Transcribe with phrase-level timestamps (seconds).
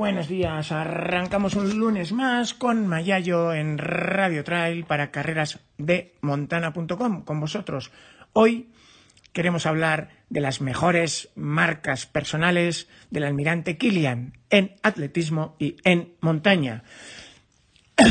[0.00, 0.72] buenos días.
[0.72, 7.92] Arrancamos un lunes más con Mayayo en Radio Trail para carreras de montana.com con vosotros.
[8.32, 8.70] Hoy
[9.34, 16.82] queremos hablar de las mejores marcas personales del almirante Kilian en atletismo y en montaña.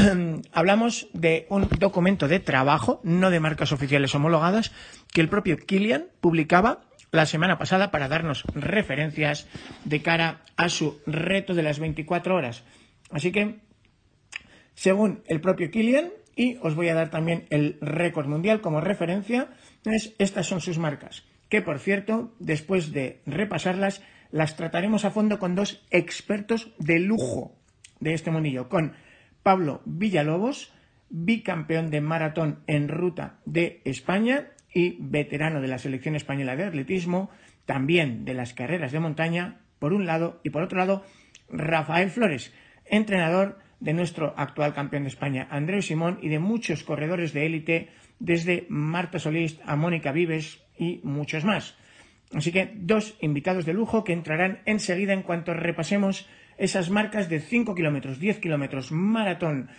[0.51, 4.71] Hablamos de un documento de trabajo, no de marcas oficiales homologadas,
[5.11, 6.81] que el propio Kilian publicaba
[7.11, 9.47] la semana pasada para darnos referencias
[9.85, 12.63] de cara a su reto de las 24 horas.
[13.11, 13.59] Así que,
[14.75, 19.49] según el propio Kilian, y os voy a dar también el récord mundial como referencia,
[19.85, 25.39] es, estas son sus marcas, que por cierto, después de repasarlas, las trataremos a fondo
[25.39, 27.55] con dos expertos de lujo
[27.99, 28.93] de este mundillo, con
[29.43, 30.71] Pablo Villalobos,
[31.09, 37.29] bicampeón de maratón en ruta de España y veterano de la selección española de atletismo,
[37.65, 41.03] también de las carreras de montaña, por un lado, y por otro lado,
[41.49, 42.53] Rafael Flores,
[42.85, 47.89] entrenador de nuestro actual campeón de España, Andreu Simón, y de muchos corredores de élite,
[48.19, 51.75] desde Marta Solís a Mónica Vives y muchos más.
[52.33, 57.39] Así que dos invitados de lujo que entrarán enseguida en cuanto repasemos esas marcas de
[57.39, 59.69] 5 kilómetros, 10 kilómetros, maratón,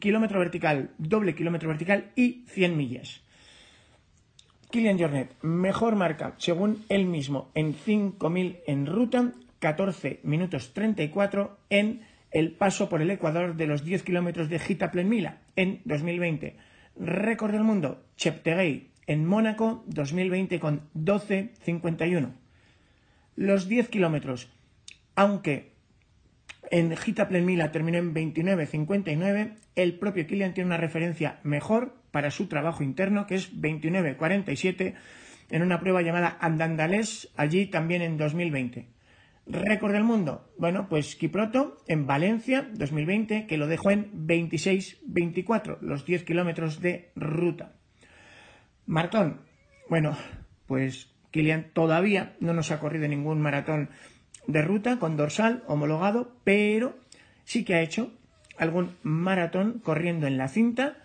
[0.00, 3.23] kilómetro vertical, doble kilómetro vertical y 100 millas.
[4.74, 9.30] Kilian Jornet, mejor marca, según él mismo, en 5.000 en ruta,
[9.60, 12.00] 14 minutos 34 en
[12.32, 16.56] el paso por el Ecuador de los 10 kilómetros de Gita Plenmila en 2020.
[16.98, 22.32] Récord del mundo, Cheptegei en Mónaco 2020 con 12.51.
[23.36, 24.48] Los 10 kilómetros,
[25.14, 25.73] aunque
[26.74, 32.48] en Gita Plenmila terminó en 29.59, el propio Kilian tiene una referencia mejor para su
[32.48, 34.94] trabajo interno, que es 29.47
[35.50, 38.88] en una prueba llamada Andandalés, allí también en 2020.
[39.46, 40.52] Récord del mundo.
[40.58, 47.12] Bueno, pues Kiproto en Valencia 2020, que lo dejó en 26.24, los 10 kilómetros de
[47.14, 47.74] ruta.
[48.86, 49.42] Maratón.
[49.88, 50.16] Bueno,
[50.66, 53.90] pues Kilian todavía no nos ha corrido ningún maratón
[54.46, 56.96] de ruta con dorsal homologado, pero
[57.44, 58.12] sí que ha hecho
[58.58, 60.98] algún maratón corriendo en la cinta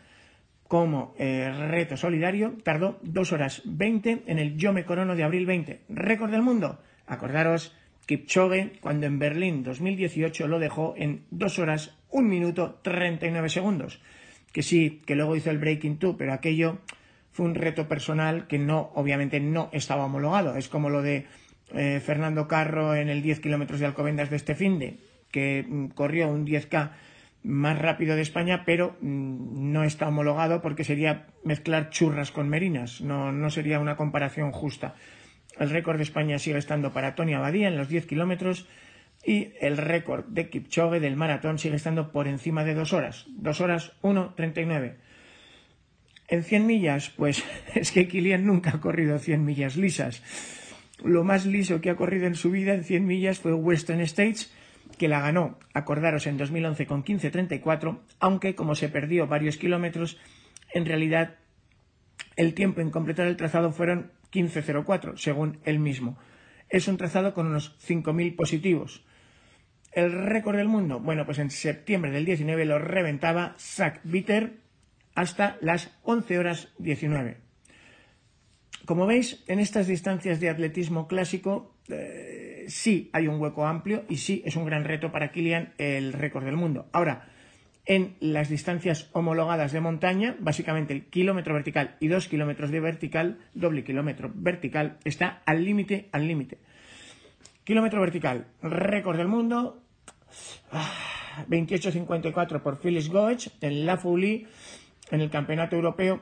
[0.68, 5.48] como eh, reto solidario, tardó 2 horas 20 en el Yo me corono de abril
[5.48, 5.82] 20.
[5.90, 6.80] Récord del mundo.
[7.08, 14.00] Acordaros, Kipchoge, cuando en Berlín 2018 lo dejó en 2 horas 1 minuto 39 segundos.
[14.54, 16.78] Que sí, que luego hizo el Breaking 2, pero aquello
[17.32, 20.56] fue un reto personal que no, obviamente no estaba homologado.
[20.56, 21.26] Es como lo de
[21.74, 24.98] eh, Fernando Carro en el 10 kilómetros de Alcobendas de este finde,
[25.32, 26.92] que mm, corrió un 10K
[27.44, 33.02] más rápido de España, pero mm, no está homologado porque sería mezclar churras con merinas,
[33.02, 34.96] no, no sería una comparación justa.
[35.58, 38.68] El récord de España sigue estando para Tony Abadía en los 10 kilómetros
[39.26, 43.60] y el récord de Kipchoge del maratón sigue estando por encima de dos horas, dos
[43.62, 44.96] horas 1.39.
[46.30, 47.44] En 100 millas, pues
[47.76, 50.24] es que Kilian nunca ha corrido 100 millas lisas.
[51.04, 54.54] Lo más liso que ha corrido en su vida en 100 millas fue Western States,
[54.98, 60.18] que la ganó, acordaros, en 2011 con 15.34, aunque como se perdió varios kilómetros,
[60.74, 61.36] en realidad
[62.36, 66.18] el tiempo en completar el trazado fueron 15.04, según él mismo.
[66.70, 69.04] Es un trazado con unos 5.000 positivos.
[69.92, 74.58] El récord del mundo, bueno, pues en septiembre del 19 lo reventaba Zach Bitter
[75.16, 77.49] hasta las 11 horas 19.
[78.86, 84.18] Como veis, en estas distancias de atletismo clásico, eh, sí hay un hueco amplio y
[84.18, 86.88] sí es un gran reto para Kilian el récord del mundo.
[86.92, 87.28] Ahora,
[87.86, 93.40] en las distancias homologadas de montaña, básicamente el kilómetro vertical y dos kilómetros de vertical,
[93.54, 96.60] doble kilómetro vertical, está al límite, al límite.
[97.64, 99.82] Kilómetro vertical, récord del mundo,
[101.48, 104.46] 28.54 ah, por Phyllis Goetz en La Folie,
[105.10, 106.22] en el Campeonato Europeo,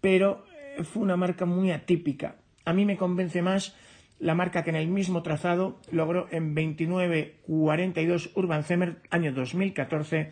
[0.00, 0.44] pero
[0.84, 2.36] fue una marca muy atípica.
[2.64, 3.76] A mí me convence más
[4.18, 10.30] la marca que en el mismo trazado logró en 29.42 Urban Zemer, año 2014.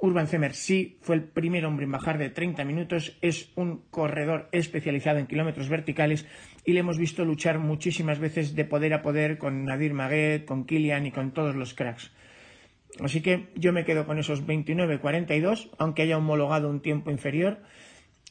[0.00, 4.48] Urban Zemer sí fue el primer hombre en bajar de 30 minutos, es un corredor
[4.52, 6.26] especializado en kilómetros verticales
[6.66, 10.66] y le hemos visto luchar muchísimas veces de poder a poder con Nadir Maguet, con
[10.66, 12.12] Kilian y con todos los cracks.
[13.00, 17.60] Así que yo me quedo con esos 29.42, aunque haya homologado un tiempo inferior.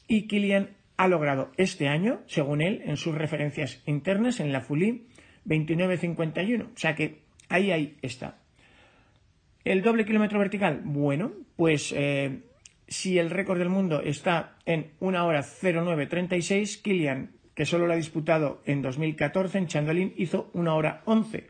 [0.06, 5.06] Y Kilian ha logrado este año, según él, en sus referencias internas, en la FULI,
[5.46, 6.62] 29.51.
[6.62, 8.38] O sea que ahí, ahí está.
[9.64, 12.42] El doble kilómetro vertical, bueno, pues eh,
[12.86, 17.96] si el récord del mundo está en 1 hora 09.36, Kilian, que solo lo ha
[17.96, 21.48] disputado en 2014 en Chandalín, hizo 1 hora 11.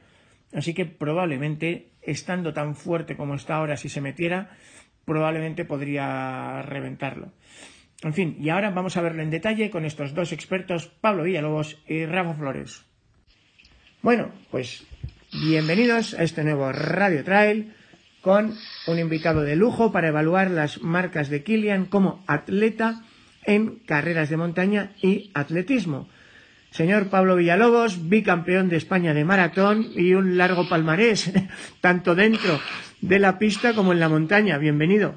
[0.53, 4.57] Así que probablemente, estando tan fuerte como está ahora, si se metiera,
[5.05, 7.33] probablemente podría reventarlo.
[8.05, 11.79] En fin, y ahora vamos a verlo en detalle con estos dos expertos, Pablo Villalobos
[11.89, 12.85] y Rafa Flores.
[14.03, 14.85] Bueno, pues
[15.33, 17.73] bienvenidos a este nuevo Radio Trail
[18.21, 18.55] con
[18.87, 23.03] un invitado de lujo para evaluar las marcas de Kilian como atleta
[23.45, 26.07] en carreras de montaña y atletismo.
[26.73, 31.33] Señor Pablo Villalobos, bicampeón de España de maratón y un largo palmarés,
[31.81, 32.61] tanto dentro
[33.01, 34.59] de la pista como en la montaña.
[34.59, 35.15] Bienvenido.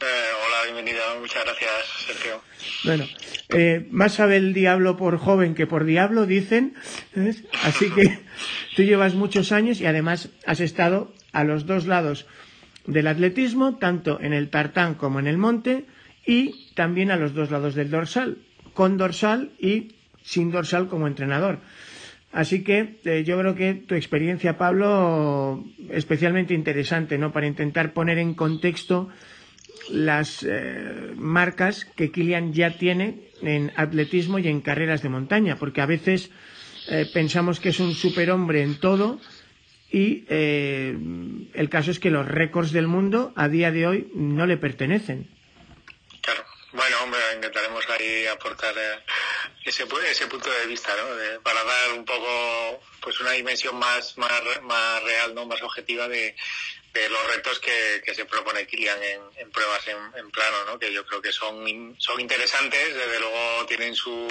[0.00, 1.20] Eh, hola, bienvenido.
[1.20, 1.70] Muchas gracias,
[2.06, 2.42] Sergio.
[2.84, 3.04] Bueno,
[3.50, 6.74] eh, más sabe el diablo por joven que por diablo, dicen.
[7.64, 8.18] Así que
[8.76, 12.26] tú llevas muchos años y además has estado a los dos lados
[12.86, 15.84] del atletismo, tanto en el tartán como en el monte,
[16.26, 18.38] y también a los dos lados del dorsal,
[18.74, 21.60] con dorsal y sin dorsal como entrenador.
[22.32, 27.32] Así que eh, yo creo que tu experiencia, Pablo, especialmente interesante, ¿no?
[27.32, 29.08] Para intentar poner en contexto
[29.90, 35.80] las eh, marcas que Kilian ya tiene en atletismo y en carreras de montaña, porque
[35.80, 36.30] a veces
[36.88, 39.20] eh, pensamos que es un superhombre en todo
[39.90, 40.96] y eh,
[41.54, 45.28] el caso es que los récords del mundo a día de hoy no le pertenecen.
[46.20, 48.74] Claro, bueno, hombre, intentaremos ahí aportar
[49.64, 51.42] ese, ese punto de vista, ¿no?
[51.42, 54.30] para dar un poco, pues una dimensión más, más,
[54.62, 55.46] más real, ¿no?
[55.46, 56.36] Más objetiva de,
[56.92, 58.98] de los retos que, que, se propone Kilian
[59.38, 60.78] en, pruebas en, plano, ¿no?
[60.78, 64.28] que yo creo que son, son interesantes, desde luego tienen su,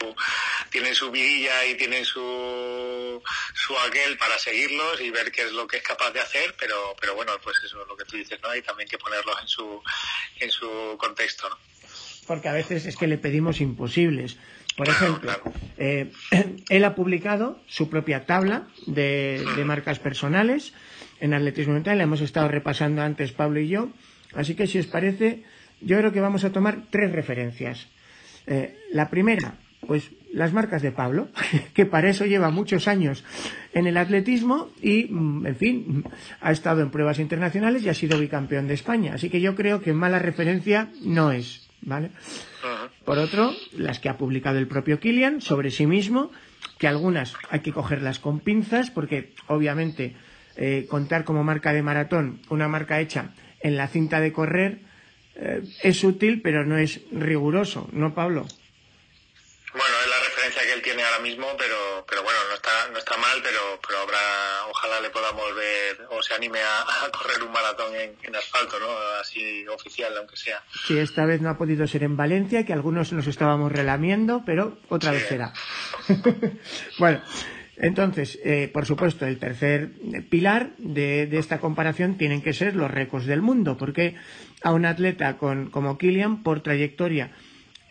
[0.70, 3.22] tienen su vidilla y tienen su,
[3.54, 6.96] su aquel para seguirlos y ver qué es lo que es capaz de hacer, pero,
[7.00, 8.50] pero bueno, pues eso es lo que tú dices, ¿no?
[8.50, 9.82] Hay también que ponerlos en su,
[10.40, 11.58] en su contexto, ¿no?
[12.28, 14.38] Porque a veces es que le pedimos imposibles.
[14.78, 15.32] Por ejemplo,
[15.78, 16.12] eh,
[16.70, 20.74] él ha publicado su propia tabla de, de marcas personales,
[21.20, 21.98] en atletismo mental.
[21.98, 23.90] La hemos estado repasando antes Pablo y yo.
[24.34, 25.44] Así que si os parece,
[25.82, 27.88] yo creo que vamos a tomar tres referencias.
[28.48, 29.56] Eh, la primera,
[29.86, 31.30] pues las marcas de Pablo,
[31.74, 33.24] que para eso lleva muchos años
[33.74, 36.04] en el atletismo y, mm, en fin,
[36.42, 39.14] ha estado en pruebas internacionales y ha sido bicampeón de España.
[39.16, 42.12] Así que yo creo que mala referencia no es, ¿vale?
[43.06, 46.32] Por otro, las que ha publicado el propio Kilian sobre sí mismo,
[46.78, 50.16] que algunas hay que cogerlas con pinzas porque, obviamente,
[50.62, 53.30] eh, contar como marca de maratón una marca hecha
[53.62, 54.80] en la cinta de correr
[55.36, 58.46] eh, es útil, pero no es riguroso, ¿no, Pablo?
[59.72, 62.98] Bueno, es la referencia que él tiene ahora mismo, pero, pero bueno, no está, no
[62.98, 67.54] está mal, pero, pero habrá, ojalá le podamos ver o se anime a, correr un
[67.54, 68.88] maratón en, asfalto, ¿no?
[69.22, 70.62] Así oficial, aunque sea.
[70.88, 74.78] Sí, esta vez no ha podido ser en Valencia, que algunos nos estábamos relamiendo, pero
[74.90, 75.54] otra vez será.
[77.00, 77.22] bueno.
[77.80, 79.92] Entonces, eh, por supuesto, el tercer
[80.30, 84.16] pilar de, esta comparación tienen que ser los récords del mundo, porque
[84.64, 87.32] a un atleta con, como Kilian, por trayectoria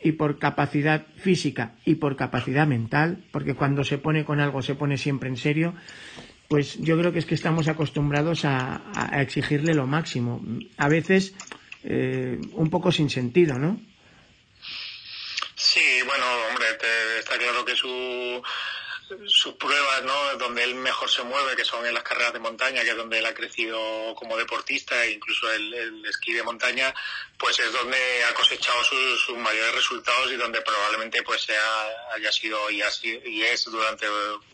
[0.03, 4.75] y por capacidad física y por capacidad mental, porque cuando se pone con algo se
[4.75, 5.75] pone siempre en serio,
[6.49, 8.83] pues yo creo que es que estamos acostumbrados a,
[9.21, 10.45] exigirle lo máximo,
[10.77, 11.35] a veces
[11.83, 13.81] eh, un poco sin sentido, ¿no?
[15.55, 16.67] Sí, bueno, hombre,
[17.19, 18.43] está claro que su
[19.27, 20.37] sus pruebas, ¿no?
[20.37, 23.19] Donde él mejor se mueve, que son en las carreras de montaña, que es donde
[23.19, 26.95] él ha crecido como deportista e incluso el, esquí de montaña,
[27.39, 32.71] pues es donde ha cosechado sus, mayores resultados y donde probablemente pues sea, haya sido
[32.71, 34.07] y, así, y es durante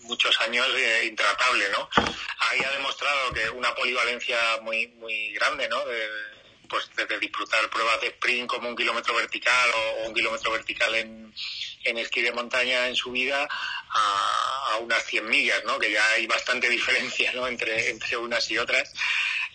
[0.02, 1.88] muchos años eh, intratable, ¿no?
[2.38, 5.84] Ahí ha demostrado que una polivalencia muy, muy grande, ¿no?
[5.86, 6.33] De,
[6.68, 11.34] pues de, disfrutar pruebas de sprint como un kilómetro vertical o, un kilómetro vertical en,
[11.84, 13.48] en esquí de montaña en su vida
[13.90, 15.78] a, unas 100 millas, ¿no?
[15.78, 17.46] Que ya hay bastante diferencia, ¿no?
[17.46, 18.92] Entre, entre unas y otras.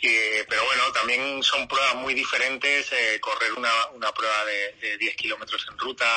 [0.02, 5.16] pero bueno, también son pruebas muy diferentes, eh, correr una, una prueba de, de 10
[5.18, 6.08] kilómetros en ruta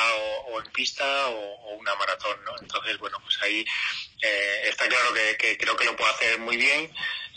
[0.47, 2.53] o, en pista o, una maratón, ¿no?
[2.61, 3.65] Entonces, bueno, pues ahí
[4.21, 6.89] eh, está claro que, que creo que lo puede hacer muy bien.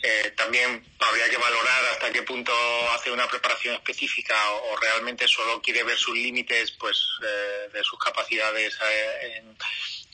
[0.03, 2.53] Eh, también habría que valorar hasta qué punto
[2.93, 7.99] hace una preparación específica o, realmente solo quiere ver sus límites pues eh, de sus
[7.99, 9.43] capacidades eh,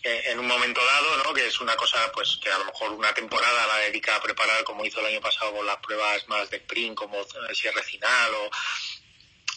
[0.05, 1.35] en, un momento dado, ¿no?
[1.35, 4.65] que es una cosa pues que a lo mejor una temporada la dedica a preparar
[4.65, 7.19] como hizo el año pasado con las pruebas más de sprint como
[7.53, 8.51] Sierra Final o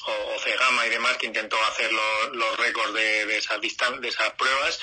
[0.07, 4.79] o, Cegama y demás que intentó hacer los, récords de, de esas de esas pruebas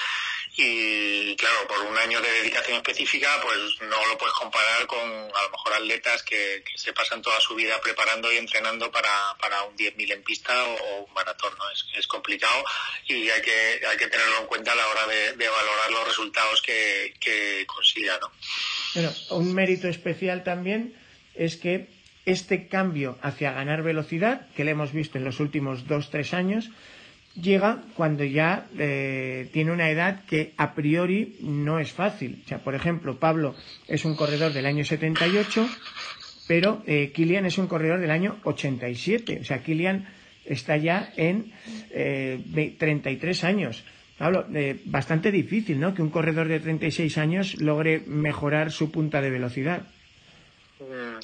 [0.55, 5.43] y claro, por un año de dedicación específica, pues no lo puedes comparar con a
[5.43, 9.77] lo mejor atletas que, se pasan toda su vida preparando y entrenando para, para un
[9.77, 11.71] 10.000 en pista o, un maratón, ¿no?
[11.71, 12.65] Es, es, complicado
[13.07, 16.61] y hay que, hay que tenerlo en cuenta a la hora de, valorar los resultados
[16.63, 18.31] que, que consiga, ¿no?
[18.95, 20.95] Bueno, un mérito especial también
[21.35, 21.89] es que
[22.27, 26.71] este cambio hacia ganar velocidad, que le hemos visto en los últimos dos, tres años,
[27.35, 32.43] llega cuando ya eh, tiene una edad que a priori no es fácil.
[32.45, 33.55] O sea, por ejemplo, Pablo
[33.89, 35.69] es un corredor del año 78,
[36.47, 39.39] pero eh, Kilian es un corredor del año 87.
[39.41, 40.07] O sea, Kilian
[40.45, 41.53] está ya en
[41.91, 43.85] eh, 33 años.
[44.19, 45.95] Pablo, eh, bastante difícil, ¿no?
[45.95, 49.83] Que un corredor de 36 años logre mejorar su punta de velocidad.
[50.81, 51.19] Mm.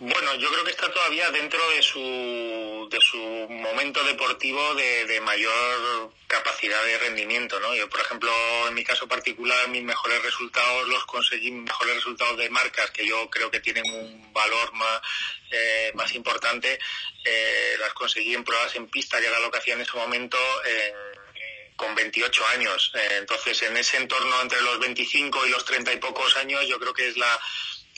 [0.00, 6.12] Bueno, yo creo que está todavía dentro de su, de su momento deportivo de, mayor
[6.28, 7.74] capacidad de rendimiento, ¿no?
[7.74, 8.30] Yo, por ejemplo,
[8.68, 13.28] en mi caso particular, mis mejores resultados los conseguí, mejores resultados de marcas que yo
[13.28, 15.00] creo que tienen un valor más,
[15.50, 16.78] eh, más importante,
[17.24, 20.38] eh, las conseguí en pruebas en pista, que era lo que hacía en ese momento,
[21.78, 22.92] con 28 años.
[22.94, 26.78] Eh, entonces, en ese entorno entre los 25 y los 30 y pocos años, yo
[26.78, 27.40] creo que es la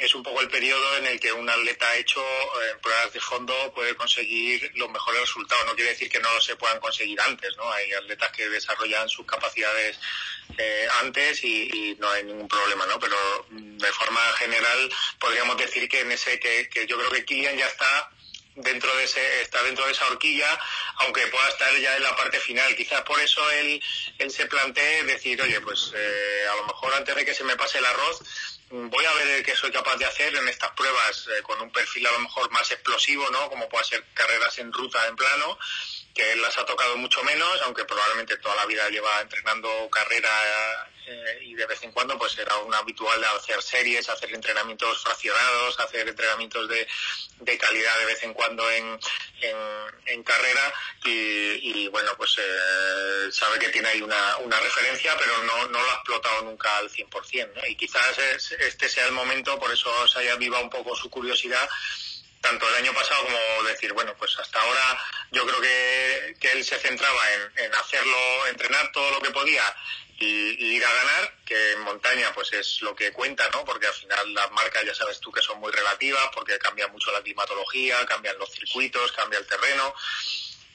[0.00, 2.24] es un poco el periodo en el que un atleta hecho
[2.70, 5.66] en pruebas de fondo puede conseguir los mejores resultados.
[5.66, 7.70] No quiere decir que no se puedan conseguir antes, ¿no?
[7.70, 9.98] Hay atletas que desarrollan sus capacidades
[10.56, 12.98] eh, antes y, no hay ningún problema, ¿no?
[12.98, 13.16] Pero
[13.50, 17.58] mm, de forma general podríamos decir que en ese que, que yo creo que Kilian
[17.58, 18.10] ya está
[18.56, 20.58] dentro de ese, está dentro de esa horquilla,
[20.96, 22.74] aunque pueda estar ya en la parte final.
[22.76, 23.82] Quizás por eso él,
[24.18, 27.56] él se plantee decir, oye, pues eh, a lo mejor antes de que se me
[27.56, 28.20] pase el arroz,
[28.70, 32.06] voy a ver qué soy capaz de hacer en estas pruebas eh, con un perfil
[32.06, 33.48] a lo mejor más explosivo, ¿no?
[33.48, 35.58] Como puede ser carreras en ruta, en plano,
[36.14, 40.89] que él las ha tocado mucho menos, aunque probablemente toda la vida lleva entrenando carrera
[41.06, 45.02] eh, y de vez en cuando pues era un habitual de hacer series, hacer entrenamientos
[45.02, 46.86] fraccionados, hacer entrenamientos de,
[47.40, 48.98] de calidad de vez en cuando en,
[50.06, 50.72] en, carrera
[51.04, 55.90] y, bueno pues eh, sabe que tiene ahí una, una referencia pero no, no lo
[55.90, 57.66] ha explotado nunca al 100% ¿no?
[57.66, 61.68] y quizás este sea el momento, por eso se haya avivado un poco su curiosidad
[62.40, 64.98] tanto el año pasado como decir, bueno, pues hasta ahora
[65.30, 69.62] yo creo que, que él se centraba en, en, hacerlo, entrenar todo lo que podía
[70.20, 73.64] y, ir a ganar, que en montaña pues es lo que cuenta, ¿no?
[73.64, 77.10] Porque al final las marcas ya sabes tú que son muy relativas, porque cambia mucho
[77.10, 79.94] la climatología, cambian los circuitos, cambia el terreno.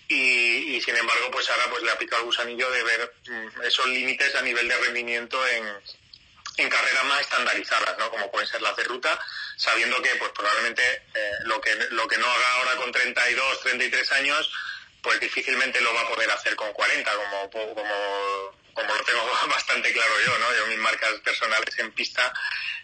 [0.07, 3.61] Y, y, sin embargo pues ahora pues le ha picado el gusanillo de ver mm,
[3.63, 5.65] esos límites a nivel de rendimiento en,
[6.57, 8.11] en carreras más estandarizadas, ¿no?
[8.11, 9.19] Como pueden ser las de ruta,
[9.57, 10.83] sabiendo que pues probablemente
[11.13, 14.51] eh, lo que lo que no haga ahora con 32, 33 años,
[15.01, 19.91] pues difícilmente lo va a poder hacer con 40, como como como lo tengo bastante
[19.91, 20.55] claro yo, ¿no?
[20.55, 22.31] Yo mis marcas personales en pista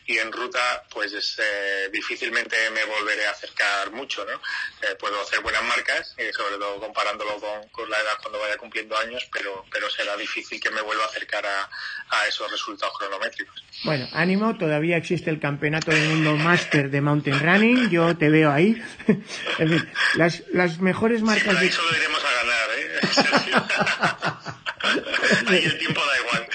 [0.05, 4.33] y en ruta, pues es, eh, difícilmente me volveré a acercar mucho, ¿no?
[4.33, 8.57] Eh, puedo hacer buenas marcas, y sobre todo comparándolo con, con, la edad cuando vaya
[8.57, 11.69] cumpliendo años, pero, pero será difícil que me vuelva a acercar a,
[12.09, 13.63] a esos resultados cronométricos.
[13.83, 18.51] Bueno, ánimo, todavía existe el campeonato del mundo máster de mountain running, yo te veo
[18.51, 18.81] ahí.
[19.59, 21.55] en fin, las, las mejores marcas...
[21.55, 21.67] Sí, de...
[21.67, 24.57] eso lo iremos a ganar, ¿eh?
[25.51, 26.47] El tiempo da igual.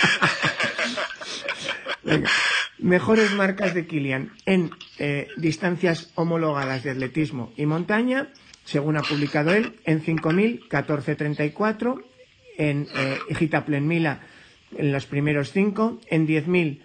[2.79, 8.29] Mejores marcas de Kilian en eh, distancias homologadas de atletismo y montaña,
[8.65, 12.05] según ha publicado él, en 5.000, 14.34,
[12.59, 16.81] en eh, Gitaplen en los primeros cinco, en 10.000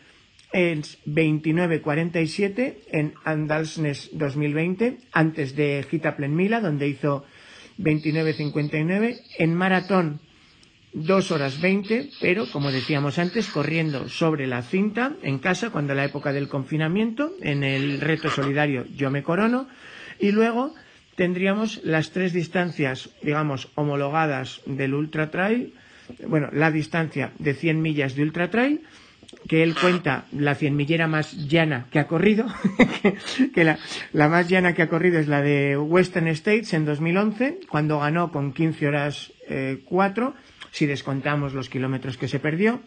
[0.54, 7.26] en 29.47 en Andalsnes 2020, antes de Gitaplen donde hizo
[7.80, 10.20] 29.59, en maratón
[10.94, 16.06] dos horas veinte, pero como decíamos antes, corriendo sobre la cinta en casa cuando la
[16.06, 19.68] época del confinamiento, en el reto solidario Yo me corono,
[20.20, 20.74] y luego
[21.16, 25.74] tendríamos las tres distancias, digamos, homologadas del Ultra Trail,
[26.28, 28.82] bueno, la distancia de 100 millas de Ultra Trail,
[29.48, 32.46] que él cuenta la cien millera más llana que ha corrido,
[33.54, 33.80] que la,
[34.14, 38.32] la, más llana que ha corrido es la de Western States en 2011, cuando ganó
[38.32, 40.34] con 15 horas eh, 4,
[40.72, 42.82] si descontamos los kilómetros que se perdió.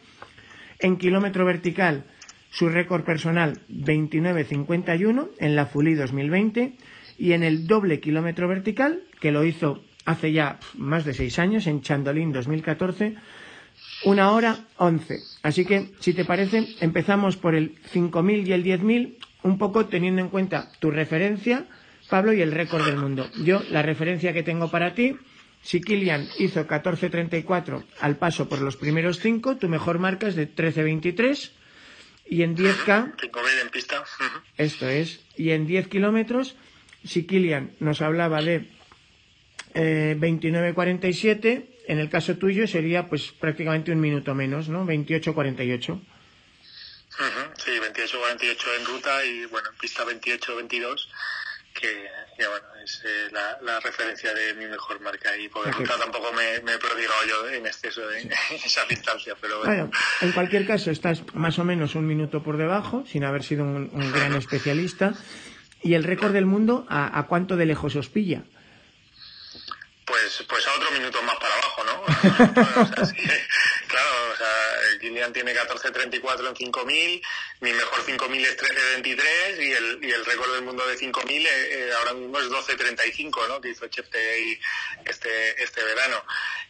[0.79, 2.05] En kilómetro vertical,
[2.51, 6.75] su récord personal 29.51 en la Fulí 2020
[7.19, 11.67] y en el doble kilómetro vertical, que lo hizo hace ya más de seis años
[11.67, 13.15] en Chandolín 2014,
[14.05, 15.19] una hora 11.
[15.43, 20.21] Así que, si te parece, empezamos por el 5.000 y el 10.000, un poco teniendo
[20.21, 21.67] en cuenta tu referencia,
[22.11, 23.29] Pablo, y el récord del mundo.
[23.45, 25.17] Yo, la referencia que tengo para ti
[25.65, 30.47] si Kilian hizo 14.34 al paso por los primeros cinco, tu mejor marca es de
[30.47, 31.51] 13.23
[32.27, 33.15] y en 10K...
[33.63, 34.05] en pista.
[34.59, 35.21] Esto es.
[35.37, 36.55] Y en 10 kilómetros,
[37.03, 38.69] si Kilian nos hablaba de
[39.73, 44.85] eh, 29.47, en el caso tuyo sería pues prácticamente un minuto menos, ¿no?
[44.85, 46.01] 28.48.
[47.57, 51.09] Sí, 28-48 en ruta y bueno, en pista 28-22
[51.73, 52.07] que,
[52.39, 53.31] bueno, es eh,
[53.63, 57.49] la, referencia de mi mejor marca y por ruta tampoco me, me he prodigado yo
[57.49, 59.91] en exceso en esa distancia, pero bueno.
[60.21, 64.13] En cualquier caso, estás más o menos un minuto por debajo, sin haber sido un,
[64.13, 65.15] gran especialista.
[65.83, 68.45] ¿Y el récord del mundo a, a cuánto de lejos os pilla?
[70.07, 73.03] Pues, pues a otro minuto más para abajo, ¿no?
[73.03, 73.07] o
[75.05, 77.23] Kilian tiene 14.34 en 5.000,
[77.61, 81.47] mi mejor 5.000 es 13.23 y el, y el récord del mundo de 5.000 eh,
[81.47, 83.61] eh, ahora mismo es 12.35, ¿no?
[83.61, 84.59] Que hizo Cheptegei
[85.05, 86.25] este, este verano.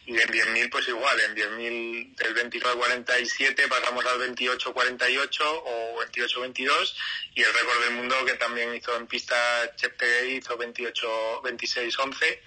[0.05, 6.93] Y en 10.000 pues igual, en 10.000 del 29.47 pasamos al 28.48 o 28.22
[7.35, 9.35] y el récord del mundo que también hizo en pista
[9.77, 12.39] Cheptegei hizo 28.26.11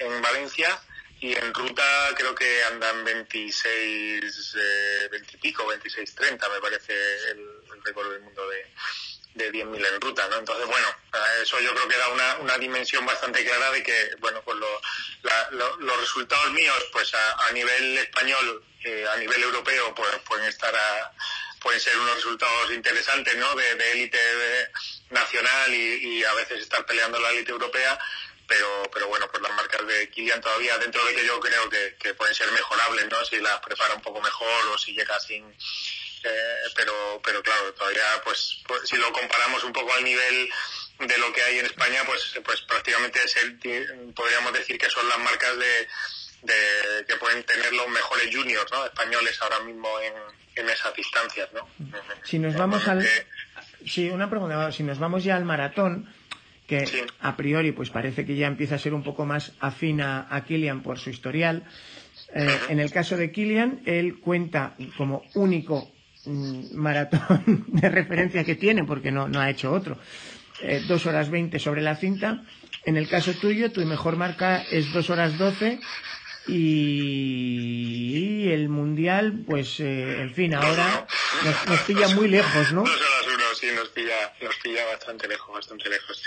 [0.00, 0.80] en Valencia
[1.20, 1.82] y en ruta
[2.16, 6.92] creo que andan 26, eh, 20 y pico, 26, 30 me parece
[7.30, 7.48] el,
[7.84, 8.66] récord del mundo de,
[9.34, 10.38] de 10.000 en ruta, ¿no?
[10.38, 10.88] Entonces, bueno,
[11.40, 16.00] eso yo creo que da una, una dimensión bastante clara de que, bueno, pues los
[16.00, 21.12] resultados míos, pues a, nivel español, eh, a nivel europeo, pues pueden estar a,
[21.60, 23.54] pueden ser unos resultados interesantes, ¿no?
[23.54, 24.18] De élite
[25.10, 27.98] nacional y, y, a veces estar peleando la élite europea,
[28.46, 32.14] pero, pero bueno, pues las marcas de Kilian todavía, dentro de que yo creo que,
[32.14, 33.24] pueden ser mejorables, ¿no?
[33.24, 35.44] Si las prepara un poco mejor o si llega sin...
[35.44, 40.50] Eh, pero, pero claro, todavía, pues, pues, si lo comparamos un poco al nivel
[40.98, 43.36] de lo que hay en España, pues, pues prácticamente es
[44.14, 45.88] podríamos decir que son las marcas de,
[46.42, 48.86] de, que pueden tener los mejores juniors, ¿no?
[48.86, 50.14] Españoles ahora mismo en,
[50.56, 51.68] en esas distancias, ¿no?
[52.24, 53.06] Si nos vamos al...
[53.86, 54.72] Sí, una pregunta.
[54.72, 56.12] Si nos vamos ya al maratón,
[56.66, 56.84] que
[57.20, 60.82] a priori pues parece que ya empieza a ser un poco más afina a Kilian
[60.82, 61.64] por su historial.
[62.34, 65.90] Eh, en el caso de Kilian, él cuenta como único
[66.24, 69.98] mm, maratón de referencia que tiene, porque no, no ha hecho otro,
[70.62, 72.42] eh, dos horas veinte sobre la cinta.
[72.84, 75.80] En el caso tuyo, tu mejor marca es dos horas doce
[76.48, 81.06] y el mundial, pues, eh, en fin, ahora
[81.44, 82.82] nos, pilla muy lejos, ¿no?
[82.82, 83.35] Horas
[83.72, 86.22] nos pilla, nos pilla bastante lejos, bastante lejos.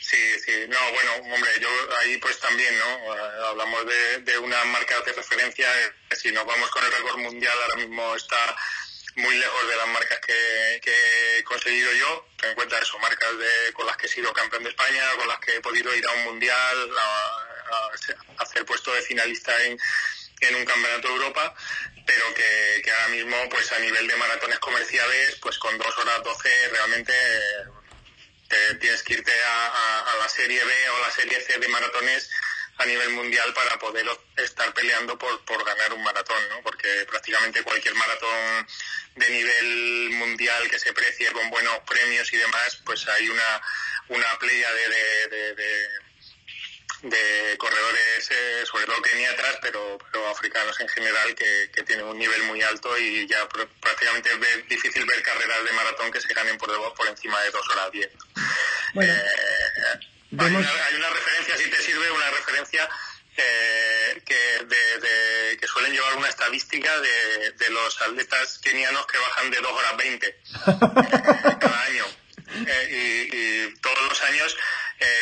[0.00, 3.12] Sí, sí, no, bueno, hombre, yo ahí pues también, ¿no?
[3.46, 3.84] Hablamos
[4.24, 5.68] de, una marca de referencia,
[6.16, 8.56] si nos vamos con el récord mundial, ahora mismo está
[9.16, 12.28] muy lejos de las marcas que, he conseguido yo.
[12.36, 15.28] Ten en cuenta eso, marcas de, con las que he sido campeón de España, con
[15.28, 20.64] las que he podido ir a un mundial, a, hacer puesto de finalista en un
[20.64, 21.54] campeonato de Europa,
[22.08, 26.68] pero que, ahora mismo, pues a nivel de maratones comerciales, pues con dos horas 12
[26.70, 31.68] realmente eh, tienes que irte a, a, la serie B o la serie C de
[31.68, 32.30] maratones
[32.78, 36.62] a nivel mundial para poder estar peleando por, por ganar un maratón, ¿no?
[36.62, 38.66] Porque prácticamente cualquier maratón
[39.16, 43.60] de nivel mundial que se precie con buenos premios y demás, pues hay una,
[44.08, 45.88] una playa de, de,
[47.58, 52.42] corredores, eh, sobre todo keniatras, pero, pero africanos en general, que, que, tienen un nivel
[52.44, 56.70] muy alto y ya prácticamente es difícil ver carreras de maratón que se ganen por,
[56.94, 58.10] por encima de dos horas diez.
[58.94, 59.12] Bueno.
[59.12, 60.54] Eh, hay,
[60.96, 62.88] una, referencia, si te sirve, una referencia
[63.36, 69.50] eh, que, de, que suelen llevar una estadística de, de, los atletas kenianos que bajan
[69.50, 70.36] de 2 horas 20 eh,
[71.60, 72.04] cada año.
[72.66, 74.56] Eh, y, todos los años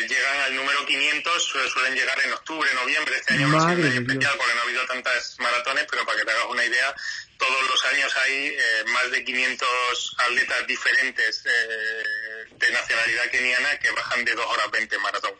[0.09, 3.17] llegan al número 500, suelen llegar en octubre, noviembre.
[3.17, 6.31] Este año no es especial porque no ha habido tantas maratones, pero para que te
[6.31, 6.95] hagas una idea,
[7.39, 8.57] todos los años hay
[8.93, 15.33] más de 500 atletas diferentes de nacionalidad keniana que bajan de 2 horas 20 maratón.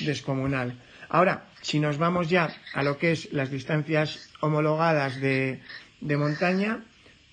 [0.00, 0.82] Descomunal.
[1.08, 5.62] Ahora, si nos vamos ya a lo que es las distancias homologadas de,
[6.00, 6.84] de montaña,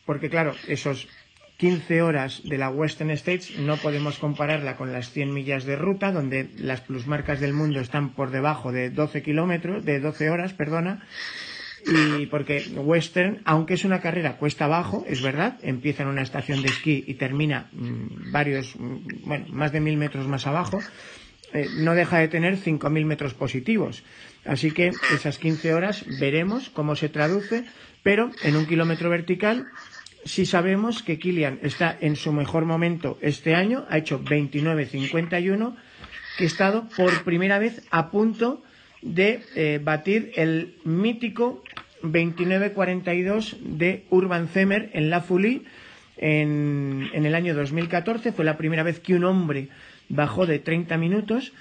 [0.05, 1.07] porque claro, esos
[1.59, 6.13] 15 horas de la Western States no podemos compararla con las 100 millas de ruta,
[6.13, 11.05] donde las plusmarcas del mundo están por debajo de 12 kilómetros, de 12 horas, perdona,
[11.85, 16.61] y porque Western, aunque es una carrera cuesta abajo, es verdad, empieza en una estación
[16.61, 20.79] de esquí y termina mm, varios, mm, bueno, más de mil metros más abajo,
[21.51, 24.03] eh, no deja de tener 5.000 metros positivos.
[24.45, 27.65] Así que esas 15 horas veremos cómo se traduce,
[28.01, 29.67] pero en un kilómetro vertical
[30.25, 35.75] sí sabemos que Kilian está en su mejor momento este año, ha hecho 29.51,
[36.37, 38.63] que ha estado por primera vez a punto
[39.01, 41.63] de eh, batir el mítico
[42.03, 45.63] 29-42 de Urban Zemer en La Folie
[46.17, 48.31] en, en, el año 2014.
[48.31, 49.69] Fue la primera vez que un hombre
[50.09, 51.53] bajó de 30 minutos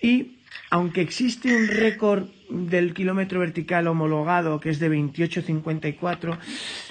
[0.00, 0.36] y
[0.70, 6.38] aunque existe un récord del kilómetro vertical homologado que es de 28.54,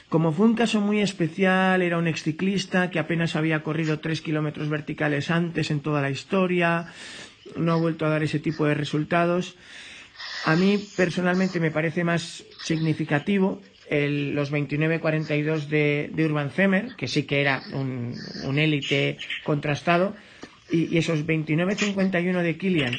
[0.09, 4.69] como fue un caso muy especial, era un exciclista que apenas había corrido tres kilómetros
[4.69, 6.87] verticales antes en toda la historia,
[7.55, 9.55] no ha vuelto a dar ese tipo de resultados.
[10.45, 17.07] A mí personalmente me parece más significativo el, los 29-42 de, de Urban Zemer, que
[17.07, 20.15] sí que era un, un élite contrastado,
[20.69, 22.97] y, y esos 29-51 de Kilian,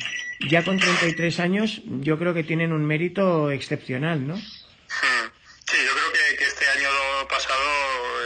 [0.49, 4.37] ya con 33 años, yo creo que tienen un mérito excepcional, ¿no?
[4.37, 6.89] Sí, yo creo que, que este año
[7.29, 7.59] pasado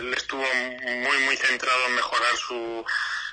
[0.00, 2.84] él estuvo muy, muy centrado en mejorar su,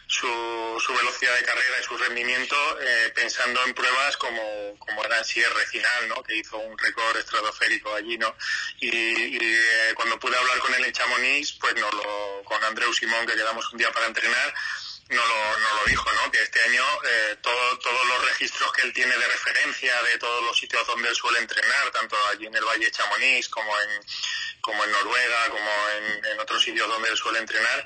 [0.07, 5.19] su, su, velocidad de carrera y su rendimiento eh, pensando en pruebas como, como era
[5.19, 6.23] en cierre final, ¿no?
[6.23, 8.17] que hizo un récord estratosférico allí.
[8.17, 8.35] ¿no?
[8.79, 12.93] Y, y eh, cuando pude hablar con él en Chamonix, pues no lo, con Andreu
[12.93, 14.53] Simón, que quedamos un día para entrenar,
[15.09, 16.29] no lo, no lo dijo, ¿no?
[16.31, 20.43] Que este año eh, todo, todos los registros que él tiene de referencia de todos
[20.43, 24.01] los sitios donde él suele entrenar, tanto allí en el Valle Chamonix como en,
[24.67, 25.71] como en Noruega, como
[26.29, 27.85] en, otros sitios donde él suele entrenar,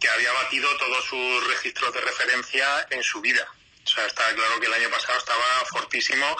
[0.00, 3.46] que había batido todos sus registros de referencia en su vida.
[3.84, 6.36] O sea, está claro que el año pasado estaba fortísimo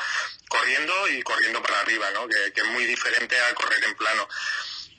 [0.48, 2.26] corriendo y corriendo para arriba, ¿no?
[2.26, 4.26] Que, que es muy diferente a correr en plano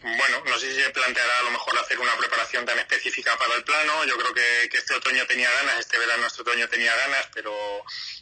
[0.03, 3.55] bueno, no sé si se planteará a lo mejor hacer una preparación tan específica para
[3.55, 4.03] el plano.
[4.03, 7.53] Yo creo que, que, este otoño tenía ganas, este verano, este otoño tenía ganas, pero,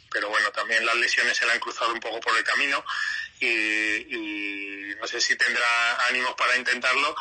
[0.08, 2.84] pero bueno, también las lesiones se le han cruzado un poco por el camino
[3.46, 7.14] y, y no sé si tendrá ánimos para intentarlo.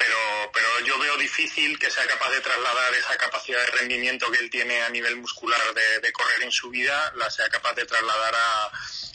[0.00, 0.16] Pero,
[0.54, 4.48] pero yo veo difícil que sea capaz de trasladar esa capacidad de rendimiento que él
[4.48, 8.70] tiene a nivel muscular de, correr en su vida, la sea capaz de trasladar a,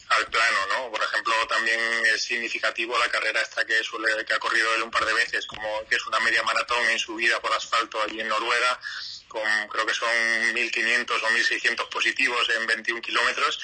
[0.10, 0.92] al plano, ¿no?
[0.92, 1.80] Por ejemplo, también
[2.14, 5.48] es significativo la carrera esta que suele, que ha corrido él un par de veces,
[5.48, 8.80] como que es una media maratón en su vida por asfalto allí en Noruega,
[9.28, 10.10] con creo que son
[10.54, 13.60] 1.500 o 1.600 positivos en 21 kilómetros,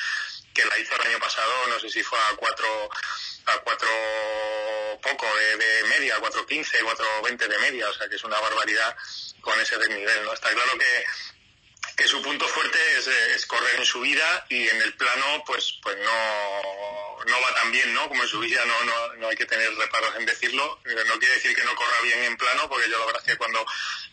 [0.54, 2.90] que la hizo el año pasado, no sé si fue a cuatro,
[3.46, 3.90] a cuatro
[5.02, 8.96] poco de, de media, 4.15, 4.20 de media, o sea que es una barbaridad
[9.42, 10.34] con ese desnivel, ¿no?
[10.34, 11.06] Está claro que
[12.02, 12.80] que su punto fuerte
[13.36, 17.72] es, correr en su vida y en el plano pues pues no, no va tan
[17.72, 18.08] bien, ¿no?
[18.08, 20.80] Como en su vida no, no, no hay que tener reparos en decirlo.
[20.84, 23.38] No quiere decir que no corra bien en plano, porque yo la verdad es que
[23.38, 23.66] cuando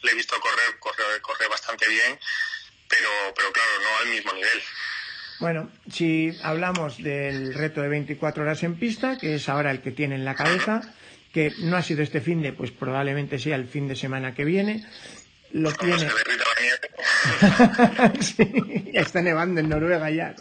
[0.03, 2.19] le he visto correr, corre, corre bastante bien,
[2.89, 4.63] pero, pero claro, no al mismo nivel.
[5.41, 9.93] Bueno, si hablamos del reto de 24 horas en pista, que es ahora el que
[9.93, 10.81] tiene en la cabeza,
[11.33, 14.45] que no ha sido este fin de, pues probablemente sea el fin de semana que
[14.45, 14.85] viene,
[15.53, 15.99] lo tiene.
[18.21, 20.35] sí, ya está nevando en Noruega ya.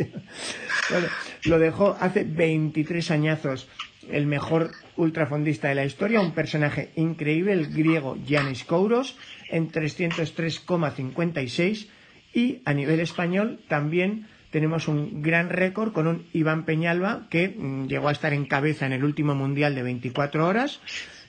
[0.89, 1.07] Bueno,
[1.43, 3.67] lo dejó hace 23 añazos
[4.09, 9.15] el mejor ultrafondista de la historia, un personaje increíble, el griego Yanis Kouros,
[9.49, 11.87] en 303,56
[12.33, 17.87] y a nivel español también tenemos un gran récord con un Iván Peñalba que mmm,
[17.87, 20.79] llegó a estar en cabeza en el último mundial de 24 horas,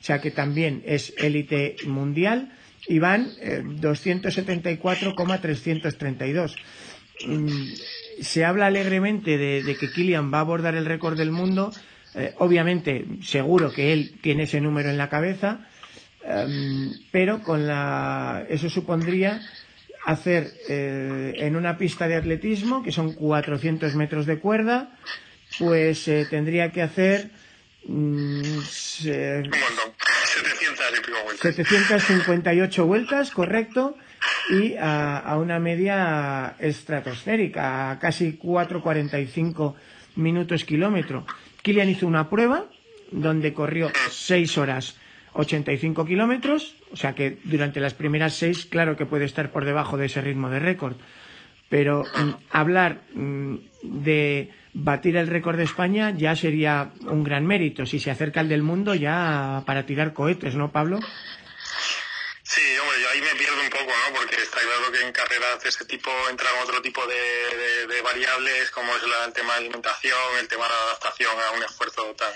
[0.00, 2.52] o sea que también es élite mundial
[2.86, 6.56] y van eh, 274,332.
[7.26, 7.48] Mm,
[8.20, 11.72] se habla alegremente de, que Kilian va a abordar el récord del mundo.
[12.14, 15.66] Eh, obviamente, seguro que él tiene ese número en la cabeza,
[16.24, 19.40] um, pero con la, eso supondría
[20.12, 24.96] hacer eh, en una pista de atletismo, que son 400 metros de cuerda,
[25.58, 27.30] pues eh, tendría que hacer
[27.88, 29.42] Mm, se...
[31.40, 33.96] 758 vueltas, correcto,
[34.50, 39.74] y a, a, una media estratosférica, a casi 4,45
[40.16, 41.26] minutos kilómetro.
[41.62, 42.66] Kilian hizo una prueba
[43.10, 44.96] donde corrió 6 horas
[45.38, 49.96] 85 kilómetros, o sea que durante las primeras 6, claro que puede estar por debajo
[49.96, 50.96] de ese ritmo de récord.
[51.68, 57.86] Pero mm, hablar mm, de batir el récord de España ya sería un gran mérito.
[57.86, 60.98] Si se acerca al del mundo, ya para tirar cohetes, ¿no, Pablo?
[62.42, 64.14] Sí, hombre, yo ahí me pierdo un poco, ¿no?
[64.16, 68.96] Porque está claro que en carreras de ese tipo entran otro tipo de, variables, como
[68.96, 72.32] es la, el tema de alimentación, el tema de adaptación a un esfuerzo tan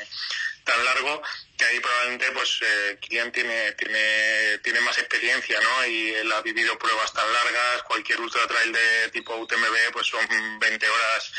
[0.64, 1.22] tan largo
[1.56, 6.40] que ahí probablemente pues eh, Kilian tiene tiene tiene más experiencia no y él ha
[6.42, 10.26] vivido pruebas tan largas cualquier ultra trail de tipo UTMB pues son
[10.60, 11.32] 20 horas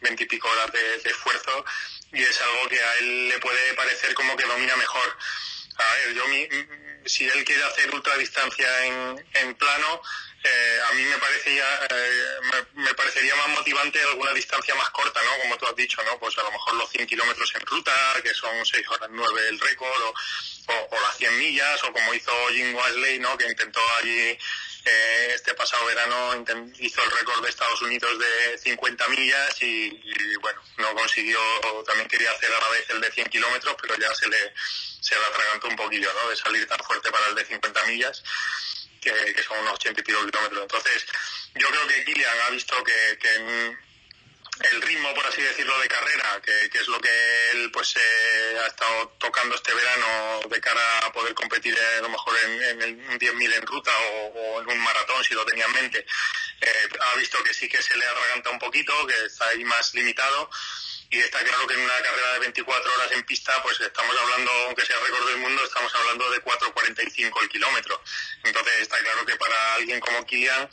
[0.00, 1.64] 20 y pico horas de, de, esfuerzo
[2.12, 5.16] y es algo que a él le puede parecer como que domina mejor.
[5.76, 6.48] A ver, yo mi,
[7.06, 10.00] si él quiere hacer ultradistancia en, en plano,
[10.46, 12.40] eh, a mí me parecería, eh,
[12.74, 15.42] me, parecería más motivante alguna distancia más corta, ¿no?
[15.42, 16.18] Como tú has dicho, ¿no?
[16.18, 19.58] Pues a lo mejor los 100 kilómetros en ruta, que son 6 horas 9 el
[19.58, 20.02] récord,
[20.66, 23.38] o, las 100 millas, o como hizo Jim Wesley, ¿no?
[23.38, 24.38] Que intentó allí
[24.84, 26.44] eh, este pasado verano
[26.78, 31.40] hizo el récord de Estados Unidos de 50 millas y, y, bueno, no consiguió,
[31.86, 34.52] también quería hacer a la vez el de 100 kilómetros, pero ya se le,
[35.00, 36.28] se le atragantó un poquillo, ¿no?
[36.28, 38.22] De salir tan fuerte para el de 50 millas,
[39.04, 40.62] que, son unos 80 y pico kilómetros.
[40.62, 41.06] Entonces,
[41.54, 43.76] yo creo que Kilian ha visto que, que
[44.70, 48.66] el ritmo, por así decirlo, de carrera, que, es lo que él pues eh, ha
[48.68, 53.18] estado tocando este verano de cara a poder competir a lo mejor en, en el
[53.18, 53.90] 10.000 en ruta
[54.34, 56.06] o, en un maratón, si lo tenía en mente,
[56.60, 59.92] eh, ha visto que sí que se le atraganta un poquito, que está ahí más
[59.94, 60.48] limitado.
[61.14, 64.50] Y está claro que en una carrera de 24 horas en pista, pues estamos hablando,
[64.66, 68.02] aunque sea récord del mundo, estamos hablando de 4.45 el kilómetro.
[68.42, 70.68] Entonces está claro que para alguien como Kilian,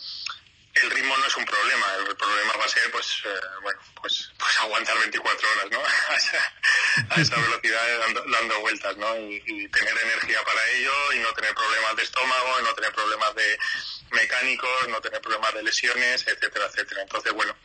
[0.73, 4.31] el ritmo no es un problema, el problema va a ser, pues, eh, bueno, pues,
[4.39, 5.79] pues aguantar 24 horas, ¿no?
[7.15, 7.99] a esa velocidad
[8.31, 9.15] dando, vueltas, ¿no?
[9.17, 13.35] Y, tener energía para ello y no tener problemas de estómago, y no tener problemas
[13.35, 13.59] de
[14.11, 17.01] mecánicos, no tener problemas de lesiones, etcétera, etcétera.
[17.01, 17.55] Entonces, bueno,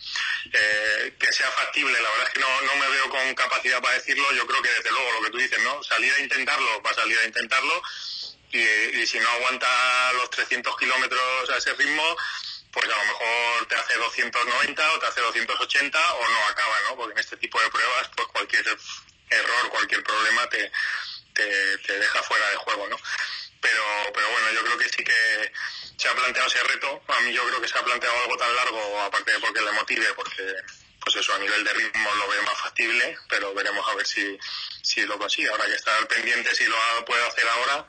[0.52, 3.94] eh, que sea factible, la verdad es que no, no me veo con capacidad para
[3.94, 5.82] decirlo, yo creo que desde luego lo que tú dices, ¿no?
[5.82, 7.82] Salir a intentarlo, va a salir a intentarlo
[8.52, 12.16] y, y si no aguanta los 300 kilómetros a ese ritmo,
[12.76, 16.96] pues a lo mejor te hace 290 o te hace 280 o no acaba, ¿no?
[16.96, 18.66] Porque en este tipo de pruebas, pues cualquier
[19.30, 20.70] error, cualquier problema te,
[21.32, 22.96] te, deja fuera de juego, ¿no?
[23.62, 23.82] Pero,
[24.12, 25.52] pero bueno, yo creo que sí que
[25.96, 27.02] se ha planteado ese reto.
[27.08, 29.72] A mí yo creo que se ha planteado algo tan largo, aparte de porque le
[29.72, 30.54] motive, porque
[31.00, 34.36] pues eso a nivel de ritmo lo veo más factible, pero veremos a ver si,
[34.82, 35.48] si lo consigue.
[35.48, 37.86] Habrá que estar pendiente si lo puede hacer ahora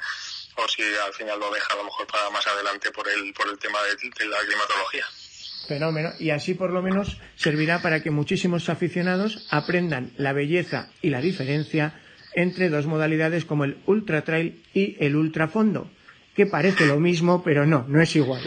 [0.57, 3.47] o si al final lo deja a lo mejor para más adelante por el, por
[3.47, 5.05] el tema de, la climatología.
[5.67, 6.13] Fenómeno.
[6.19, 11.21] Y así por lo menos servirá para que muchísimos aficionados aprendan la belleza y la
[11.21, 11.99] diferencia
[12.33, 15.89] entre dos modalidades como el ultra trail y el ultra fondo,
[16.37, 18.43] que parece lo mismo, pero no, no es igual.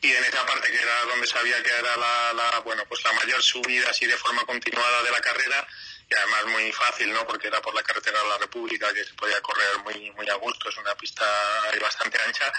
[0.00, 3.42] Y en esa parte que era donde sabía que era la, bueno, pues la mayor
[3.42, 5.66] subida así de forma continuada de la carrera,
[6.08, 7.26] y además muy fácil, ¿no?
[7.26, 10.34] Porque era por la carretera de la República que se podía correr muy, muy a
[10.34, 11.24] gusto, es una pista
[11.80, 12.52] bastante ancha,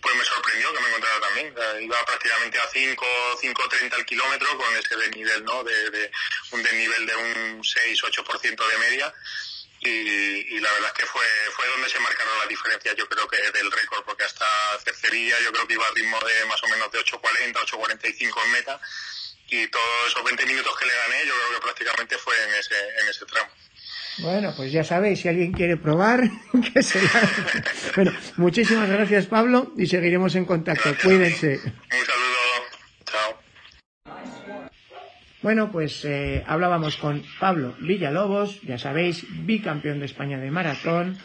[0.00, 1.54] pues me sorprendió que me encontrara también.
[1.82, 3.06] iba prácticamente a 5,
[3.42, 5.64] 5.30 el kilómetro con ese desnivel, ¿no?
[5.64, 6.10] De, de
[6.52, 9.14] un desnivel de un 6-8% de media
[9.86, 13.36] y, la verdad es que fue, fue donde se marcaron las diferencias, yo creo que
[13.36, 14.46] del récord, porque hasta
[14.82, 18.52] Cercería yo creo que iba a ritmo de más o menos de 8.40, 8.45 en
[18.52, 18.80] meta,
[19.50, 22.74] y todos esos 20 minutos que le gané yo creo que prácticamente fue en ese,
[23.02, 23.50] en ese tramo.
[24.18, 26.20] Bueno, pues ya sabéis, si alguien quiere probar,
[26.72, 27.00] que se
[27.96, 30.94] Bueno, muchísimas gracias Pablo y seguiremos en contacto.
[31.02, 31.60] Cuídense.
[31.64, 32.34] Un saludo.
[33.04, 33.40] Chao.
[35.42, 41.18] Bueno, pues eh, hablábamos con Pablo Villalobos, ya sabéis, bicampeón de España de maratón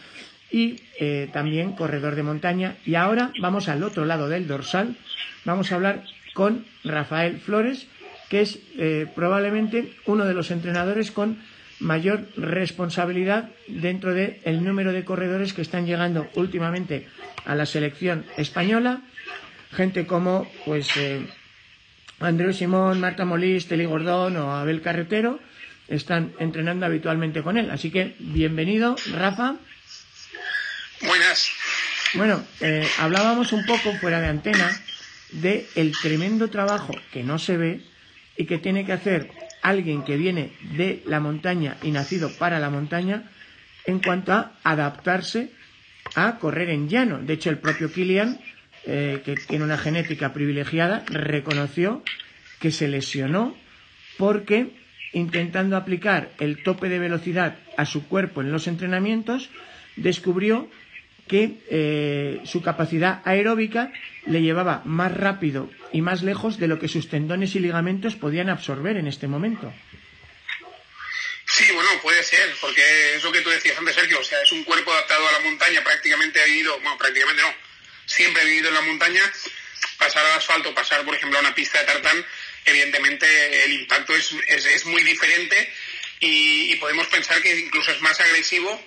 [0.52, 2.76] y eh, también corredor de montaña.
[2.86, 4.98] Y ahora vamos al otro lado del dorsal.
[5.46, 6.04] Vamos a hablar
[6.34, 7.88] con Rafael Flores,
[8.30, 11.40] que es eh, probablemente uno de los entrenadores con
[11.80, 17.08] mayor responsabilidad dentro del el número de corredores que están llegando últimamente
[17.46, 19.02] a la selección española.
[19.72, 20.90] Gente como, pues,
[22.20, 25.40] Andreu Simón, Marta Molís, Teli Gordón o Abel Carretero
[25.88, 27.70] están entrenando habitualmente con él.
[27.72, 29.56] Así que bienvenido, Rafa.
[31.02, 31.50] Buenas.
[32.14, 34.70] Bueno, eh, hablábamos un poco fuera de antena
[35.32, 37.82] de el tremendo trabajo que no se ve
[38.40, 39.30] y que tiene que hacer
[39.62, 43.30] alguien que viene de la montaña y nacido para la montaña
[43.86, 45.52] en cuanto a adaptarse
[46.16, 47.20] a correr en llano.
[47.20, 48.40] De hecho, el propio Kilian,
[48.86, 52.02] eh, que tiene una genética privilegiada, reconoció
[52.62, 53.58] que se lesionó
[54.18, 54.72] porque
[55.12, 59.50] intentando aplicar el tope de velocidad a su cuerpo en los entrenamientos,
[59.98, 60.70] descubrió
[61.30, 63.94] que eh, su capacidad aeróbica
[64.26, 68.50] le llevaba más rápido y más lejos de lo que sus tendones y ligamentos podían
[68.50, 69.72] absorber en este momento.
[71.46, 74.52] Sí, bueno, puede ser, porque es lo que tú decías antes, Sergio, o sea, es
[74.52, 77.54] un cuerpo adaptado a la montaña, prácticamente ha vivido, bueno, prácticamente no,
[78.06, 79.22] siempre ha vivido en la montaña,
[79.98, 82.26] pasar al asfalto, pasar, por ejemplo, a una pista de tartán,
[82.66, 85.74] evidentemente el impacto es, es, muy diferente
[86.20, 88.82] y, podemos pensar que incluso es más agresivo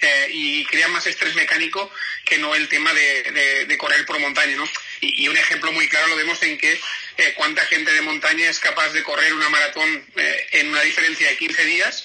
[0.00, 1.90] eh, y crea más estrés mecánico
[2.24, 4.68] que no el tema de, correr por montaña, ¿no?
[5.00, 6.72] Y, un ejemplo muy claro lo vemos en que
[7.18, 11.28] eh, cuánta gente de montaña es capaz de correr una maratón eh, en una diferencia
[11.28, 12.04] de 15 días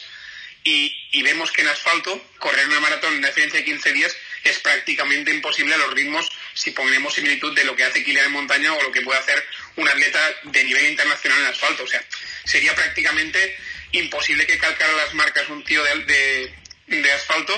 [0.64, 4.60] y, vemos que en asfalto correr una maratón en una diferencia de 15 días es
[4.60, 8.74] prácticamente imposible a los ritmos si ponemos similitud de lo que hace Kilian en montaña
[8.74, 11.84] o lo que puede hacer un atleta de nivel internacional en asfalto.
[11.84, 12.04] O sea,
[12.46, 13.58] sería prácticamente
[13.92, 16.54] imposible que calcara las marcas un tío de,
[16.88, 17.54] de, asfalto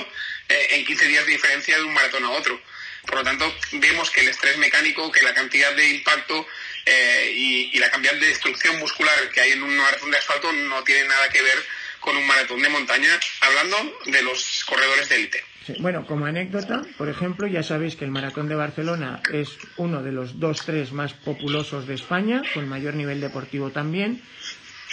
[0.48, 2.60] eh, en 15 días de diferencia de un maratón a otro.
[3.06, 6.46] Por lo tanto, vemos que el estrés mecánico, que la cantidad de impacto
[6.86, 10.82] eh, y, la cantidad de destrucción muscular que hay en un maratón de asfalto no
[10.84, 11.58] tiene nada que ver
[12.00, 13.08] con un maratón de montaña,
[13.40, 15.44] hablando de los corredores de élite.
[15.78, 20.12] Bueno, como anécdota, por ejemplo, ya sabéis que el Maratón de Barcelona es uno de
[20.12, 24.20] los dos, tres más populosos de España, con mayor nivel deportivo también.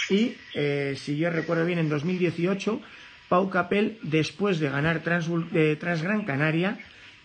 [0.08, 2.80] Y eh, si yo recuerdo bien, en 2018,
[3.28, 5.30] Pau Capel, después de ganar Trans,
[5.78, 6.78] Transgran Canaria,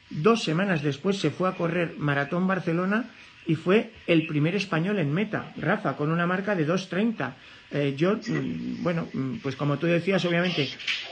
[0.10, 3.10] dos semanas después se fue a correr Maratón Barcelona
[3.46, 7.34] y fue el primer español en meta, Rafa, con una marca de 2.30.
[7.72, 10.70] Eh, yo, mm, bueno, mm, pues como tú decías, obviamente,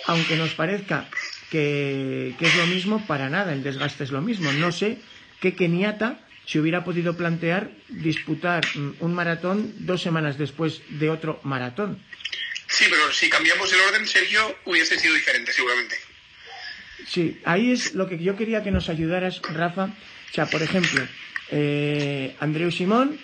[0.07, 1.05] aunque nos parezca
[1.49, 4.51] que, es lo mismo, para nada, el desgaste es lo mismo.
[4.51, 4.97] No sé
[5.39, 11.39] qué Keniata se hubiera podido plantear disputar mm, un maratón dos semanas después de otro
[11.43, 11.99] maratón.
[12.67, 15.95] Sí, pero si cambiamos el orden, Sergio, hubiese sido diferente, seguramente.
[17.07, 19.85] Sí, ahí es lo que yo quería que nos ayudaras, Rafa.
[19.85, 21.01] O sea, por ejemplo,
[21.51, 23.17] eh, Andreu Simón,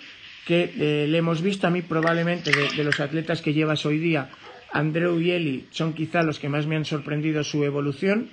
[0.46, 4.30] que eh, le hemos visto a mí probablemente de, los atletas que llevas hoy día,
[4.72, 8.30] Andreu y Eli son quizá los que más me han sorprendido su evolución.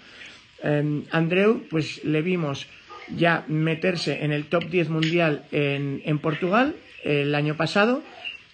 [0.63, 2.67] Eh, Andreu, pues le vimos
[3.15, 8.03] ya meterse en el top 10 mundial en, en Portugal el año pasado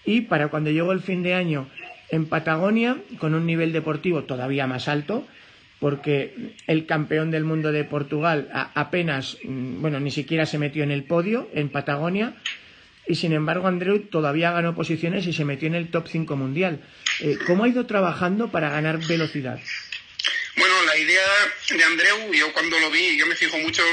[0.06, 1.68] y para cuando llegó el fin de año
[2.10, 5.28] en Patagonia, con un nivel deportivo todavía más alto,
[5.80, 10.91] porque el campeón del mundo de Portugal apenas, mm, bueno, ni siquiera se metió en
[10.91, 12.36] el podio en Patagonia,
[13.08, 16.80] y sin embargo Andreu todavía ganó posiciones y se metió en el top 5 mundial.
[17.20, 19.60] Eh, ¿Cómo ha ido trabajando para ganar velocidad?
[20.58, 21.22] Bueno, la idea
[21.70, 23.84] de Andreu, yo cuando lo vi, yo me fijo mucho,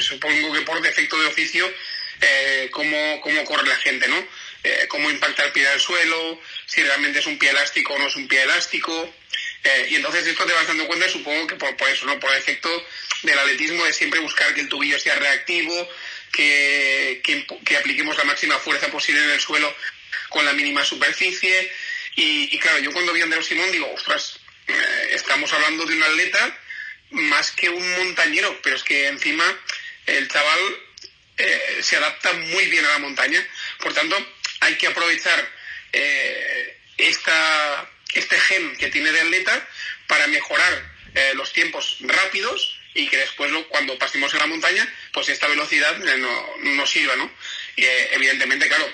[0.00, 1.72] supongo que por defecto de oficio,
[2.20, 4.26] eh, cómo, cómo corre la gente, ¿no?
[4.62, 8.08] Eh, cómo impacta el pie al suelo, si realmente es un pie elástico o no
[8.08, 9.14] es un pie elástico.
[9.64, 12.20] Eh, y entonces esto te vas dando cuenta, supongo que por, eso, ¿no?
[12.20, 12.68] Por efecto
[13.22, 15.88] del atletismo de siempre buscar que el tubillo sea reactivo,
[16.32, 19.74] que, que, apliquemos la máxima fuerza posible en el suelo
[20.28, 21.72] con la mínima superficie.
[22.16, 26.02] Y, claro, yo cuando vi a Andrés Simón digo, ostras, eh, estamos hablando de un
[26.02, 26.58] atleta
[27.10, 29.44] más que un montañero, pero es que encima
[30.06, 30.58] el chaval
[31.38, 33.44] eh, se adapta muy bien a la montaña.
[33.78, 34.16] Por tanto,
[34.60, 35.60] hay que aprovechar
[36.96, 39.68] esta este gen que tiene de atleta
[40.06, 45.28] para mejorar eh, los tiempos rápidos y que después cuando pasemos en la montaña, pues
[45.28, 47.30] esta velocidad eh, no, no, sirva, ¿no?
[47.76, 48.92] Y, eh, evidentemente, claro,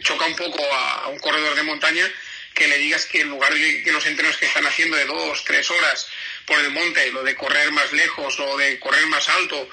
[0.00, 2.08] choca un poco a, un corredor de montaña
[2.54, 5.44] que le digas que en lugar de que los entrenos que están haciendo de dos,
[5.44, 6.06] tres horas
[6.46, 9.68] por el monte, lo de correr más lejos o de correr más alto,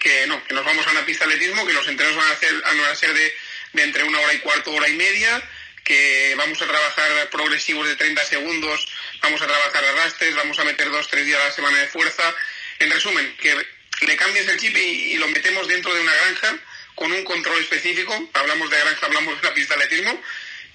[0.00, 2.32] que no, que nos vamos a una pista de atletismo, que los entrenos van a,
[2.32, 3.34] hacer, van a ser de,
[3.72, 5.42] de entre una hora y cuarto, hora y media,
[5.86, 8.88] que vamos a trabajar progresivos de 30 segundos,
[9.22, 12.34] vamos a trabajar arrastres, vamos a meter dos, tres días a la semana de fuerza.
[12.80, 13.54] En resumen, que
[14.00, 16.58] le cambies el chip y, lo metemos dentro de una granja
[16.96, 20.20] con un control específico, hablamos de granja, hablamos de la pista de atletismo,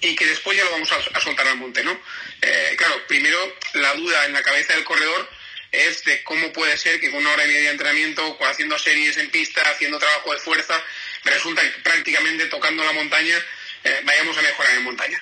[0.02, 2.00] y que después ya lo vamos a, soltar al monte, ¿no?
[2.42, 5.30] Eh, claro, primero la duda en la cabeza del corredor
[5.72, 9.16] es de cómo puede ser que con una hora y media de entrenamiento, haciendo series
[9.18, 10.84] en pista, haciendo trabajo de fuerza,
[11.24, 13.38] resulta que prácticamente tocando la montaña
[13.84, 15.22] eh, vayamos a mejorar en montaña.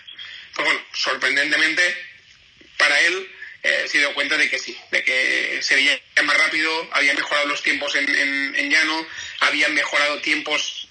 [0.55, 2.09] Pues bueno, sorprendentemente
[2.77, 3.29] para él
[3.61, 7.47] eh, se dio cuenta de que sí, de que se veía más rápido, había mejorado
[7.47, 9.05] los tiempos en, en, llano,
[9.41, 10.87] había mejorado tiempos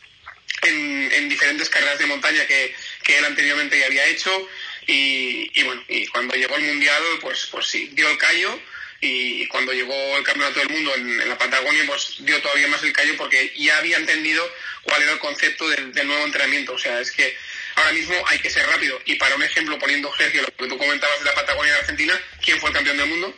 [0.62, 2.74] en, en, diferentes carreras de montaña que,
[3.08, 4.30] que él anteriormente ya había hecho
[4.86, 8.60] y, y, bueno, y cuando llegó el Mundial, pues, pues sí, dio el callo
[9.00, 12.92] y cuando llegó el Campeonato del Mundo en, la Patagonia, pues dio todavía más el
[12.92, 14.42] callo porque ya había entendido
[14.82, 16.74] cuál era el concepto del, nuevo entrenamiento.
[16.74, 17.34] O sea, es que
[17.76, 19.00] ahora mismo hay que ser rápido.
[19.06, 22.14] Y para un ejemplo, poniendo Sergio, lo que tú comentabas de la Patagonia de Argentina,
[22.44, 23.34] ¿quién fue el campeón del mundo?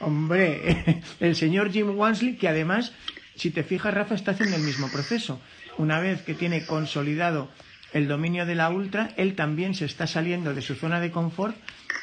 [0.00, 2.92] Hombre, el señor Jim Wansley, que además,
[3.36, 5.40] si te fijas, Rafa está haciendo el mismo proceso.
[5.76, 7.52] Una vez que tiene consolidado
[7.94, 11.56] el dominio de la ultra, él también se está saliendo de su zona de confort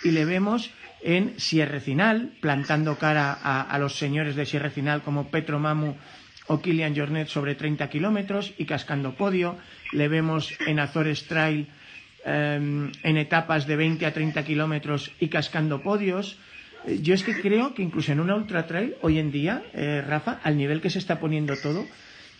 [0.03, 0.71] y le vemos
[1.03, 5.95] en Sierrecinal, plantando cara a, los señores de Sierrecinal como Petro Mamu
[6.47, 9.57] o Kilian Jornet sobre 30 kilómetros y cascando podio.
[9.91, 11.67] Le vemos en Azores Trail
[12.23, 16.37] em, en etapas de 20 a 30 kilómetros y cascando podios.
[16.85, 20.01] Eh, yo es que creo que incluso en una ultra trail, hoy en día, eh,
[20.07, 21.85] Rafa, al nivel que se está poniendo todo,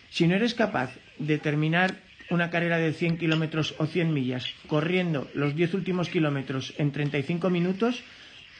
[0.08, 1.96] si no eres capaz de terminar
[2.30, 7.50] una carrera de 100 kilómetros o 100 millas corriendo los 10 últimos kilómetros en 35
[7.50, 8.02] minutos,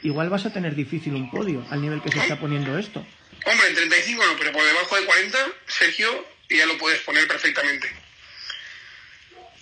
[0.02, 3.06] igual vas a tener difícil un podio al nivel que se está poniendo esto.
[3.44, 7.88] Hombre, en 35 no, pero por debajo de 40, Sergio, ya lo puedes poner perfectamente.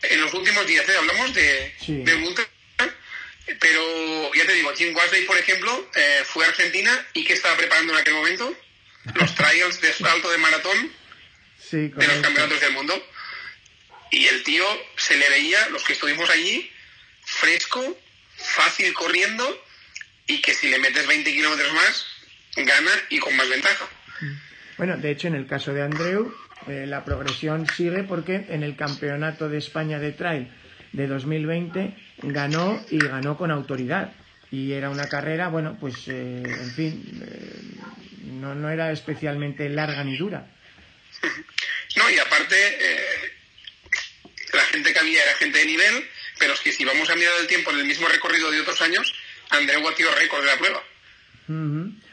[0.03, 0.93] En los últimos días, ¿eh?
[0.99, 2.17] hablamos de, de
[3.59, 7.57] pero ya te digo, Jim Wasley, por ejemplo, eh, fue a Argentina y ¿qué estaba
[7.57, 8.55] preparando en aquel momento?
[9.15, 10.93] Los trials de salto de maratón
[11.71, 12.95] de los campeonatos del mundo.
[14.11, 14.65] Y el tío
[14.97, 16.71] se le veía, los que estuvimos allí,
[17.25, 17.99] fresco,
[18.37, 19.65] fácil corriendo
[20.27, 22.07] y que si le metes 20 kilómetros más,
[22.57, 23.89] gana y con más ventaja.
[24.77, 26.35] Bueno, de hecho, en el caso de Andreu,
[26.67, 30.49] eh, la progresión sigue porque en el Campeonato de España de Trail
[30.93, 34.13] de 2020 ganó y ganó con autoridad.
[34.51, 37.61] Y era una carrera, bueno, pues, eh, en fin, eh,
[38.33, 40.47] no, no era especialmente larga ni dura.
[41.97, 42.57] No, y aparte,
[44.53, 47.35] la gente que había era gente de nivel, pero es que si vamos a mirar
[47.41, 49.15] el tiempo en el mismo recorrido de otros años,
[49.51, 50.85] Andreu batió récord de la prueba.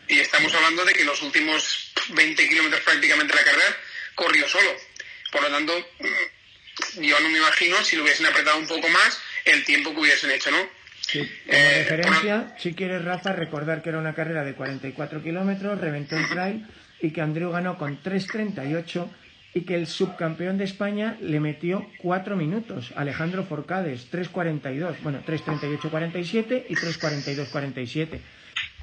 [0.07, 3.77] Y estamos hablando de que los últimos 20 kilómetros prácticamente de la carrera
[4.15, 4.75] corrió solo.
[5.31, 9.19] Por lo tanto, mm, yo no me imagino si lo hubiesen apretado un poco más
[9.45, 10.69] el tiempo que hubiesen hecho, ¿no?
[11.01, 15.79] Sí, como eh, referencia, si quieres, Rafa, recordar que era una carrera de 44 kilómetros,
[15.79, 16.65] reventó el trail
[16.99, 19.09] y que Andreu ganó con 3.38
[19.57, 26.65] y que el subcampeón de España le metió cuatro minutos, Alejandro Forcades, 3.42, bueno, 3.38.47
[26.69, 28.19] y 3.42.47.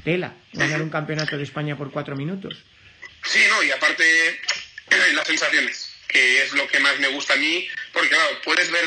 [0.03, 2.65] Tela, ganar un campeonato de España por cuatro minutos.
[3.23, 4.05] Sí, no, y aparte
[5.15, 8.85] las sensaciones, que es lo que más me gusta a mí, porque claro, puedes ver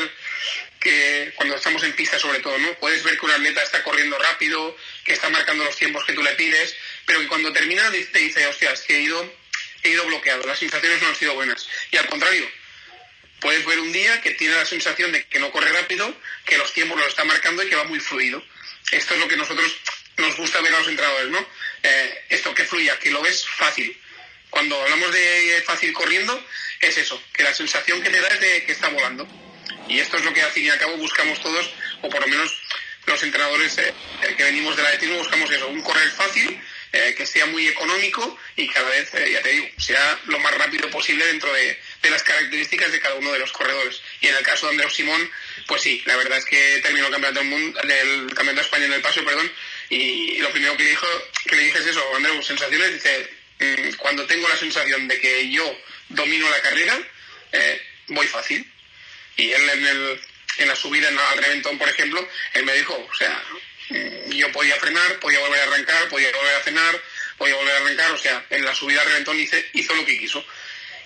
[0.78, 2.74] que cuando estamos en pista sobre todo, ¿no?
[2.74, 6.22] Puedes ver que un atleta está corriendo rápido, que está marcando los tiempos que tú
[6.22, 6.76] le pides,
[7.06, 9.37] pero que cuando termina te dice, hostias, que he ido
[9.82, 11.68] he ido bloqueado, las sensaciones no han sido buenas.
[11.90, 12.48] Y al contrario,
[13.40, 16.14] puedes ver un día que tiene la sensación de que no corre rápido,
[16.44, 18.42] que los tiempos los está marcando y que va muy fluido.
[18.90, 19.76] Esto es lo que nosotros
[20.16, 21.46] nos gusta ver a los entrenadores, ¿no?
[21.82, 23.96] Eh, esto que fluya, que lo ves fácil.
[24.50, 26.44] Cuando hablamos de fácil corriendo,
[26.80, 29.28] es eso, que la sensación que te da es de que está volando.
[29.88, 31.70] Y esto es lo que al fin y al cabo buscamos todos,
[32.02, 32.52] o por lo menos
[33.06, 33.94] los entrenadores eh,
[34.36, 36.60] que venimos del atletismo buscamos eso, un correr fácil
[36.92, 40.54] eh, que sea muy económico y cada vez, eh, ya te digo, sea lo más
[40.56, 41.78] rápido posible dentro de,
[42.08, 44.00] las características de cada uno de los corredores.
[44.22, 45.30] Y en el caso de Andreu Simón,
[45.66, 48.84] pues sí, la verdad es que terminó el campeonato del mundo, del campeonato de España
[48.86, 49.52] en el paso, perdón,
[49.90, 51.06] y, lo primero que, dijo,
[51.44, 55.50] que le dije es eso, Andreu, sensaciones, dice, mm, cuando tengo la sensación de que
[55.50, 55.78] yo
[56.08, 56.98] domino la carrera,
[57.52, 58.66] eh, voy fácil.
[59.36, 60.20] Y él en, el,
[60.58, 63.42] en la subida al reventón, por ejemplo, él me dijo, o sea,
[64.28, 67.02] yo podía frenar, podía volver a arrancar, podía volver a cenar,
[67.36, 70.44] podía volver a arrancar, o sea, en la subida reventón hizo lo que quiso.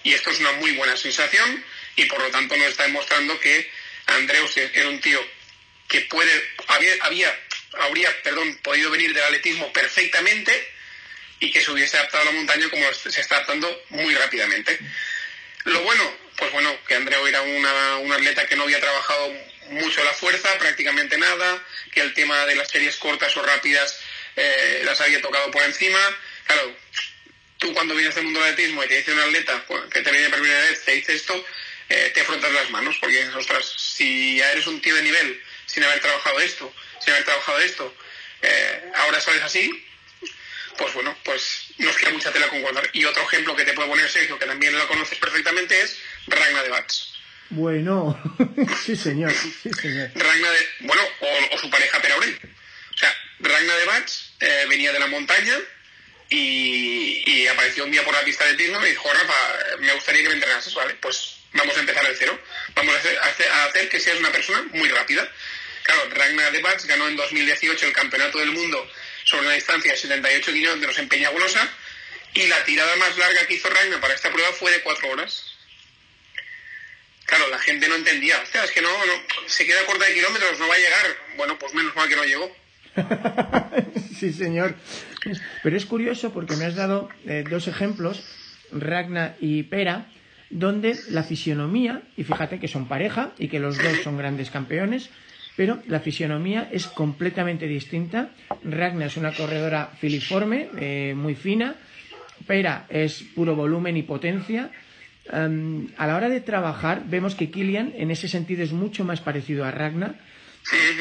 [0.03, 1.65] Y esto es una muy buena sensación
[1.97, 3.71] y por lo tanto nos está demostrando que
[4.07, 5.21] Andreus era un tío
[5.89, 6.33] que puede,
[6.69, 7.39] había, había
[7.79, 10.53] habría, perdón, podido venir del atletismo perfectamente
[11.41, 14.79] y que se hubiese adaptado a la montaña como se está adaptando muy rápidamente.
[15.65, 19.33] Lo bueno, pues bueno, que Andreu era una, un atleta que no había trabajado
[19.73, 21.63] mucho la fuerza, prácticamente nada,
[21.93, 23.99] que el tema de las series cortas o rápidas
[24.37, 25.99] eh, las había tocado por encima.
[26.47, 26.77] Claro,
[27.59, 30.11] tú cuando vienes del mundo del atletismo y te dice un atleta pues, que te
[30.11, 31.47] viene por primera vez, te dice esto,
[31.89, 35.85] eh, te afrontas las manos, porque, ostras, si ya eres un tío de nivel sin
[35.85, 37.95] haber trabajado esto, sin haber trabajado esto,
[38.43, 39.87] eh, ahora sales así,
[40.77, 42.89] pues bueno, pues nos queda mucha tela con guardar.
[42.93, 46.63] Y otro ejemplo que te puedo poner, Sergio, que también lo conoces perfectamente, es Ragna
[46.63, 47.12] de Bats.
[47.53, 48.19] Bueno,
[48.85, 50.11] sí señor, sí señor.
[50.15, 51.03] Ragna de, bueno,
[51.53, 52.41] o, su pareja Peraurel.
[52.95, 55.59] O sea, Ragna de Bats eh, venía de la montaña
[56.31, 60.29] y, apareció un día por la pista de tiro y dijo, Rafa, me gustaría que
[60.29, 60.95] me entrenases, ¿vale?
[60.95, 62.41] Pues vamos a empezar de cero.
[62.75, 65.31] Vamos a hacer, a hacer que seas una persona muy rápida.
[65.83, 68.91] Claro, Ragna de Bats ganó en 2018 el campeonato del mundo
[69.25, 71.69] sobre una distancia de 78 kilómetros en Peñagolosa
[72.33, 75.52] y la tirada más larga que hizo Ragna para esta prueba fue de 4 horas.
[77.33, 78.35] Claro, la gente no entendía.
[78.43, 78.91] Hostia, es que no,
[79.47, 81.17] se queda corta de kilómetros, no va a llegar.
[81.39, 82.53] Bueno, pues menos mal que no llegó.
[84.19, 84.75] sí, señor.
[85.63, 88.23] Pero es curioso porque me has dado eh, dos ejemplos,
[88.71, 90.13] Ragna y Pera,
[90.51, 95.09] donde la fisionomía, y fíjate que son pareja y que los dos son grandes campeones,
[95.57, 98.29] pero la fisionomía es completamente distinta.
[98.63, 101.77] Ragna es una corredora filiforme, eh, muy fina,
[102.47, 104.71] Pera es puro volumen y potencia.
[105.31, 109.21] Em, a la hora de trabajar, vemos que Kilian en ese sentido es mucho más
[109.21, 110.17] parecido a Ragna.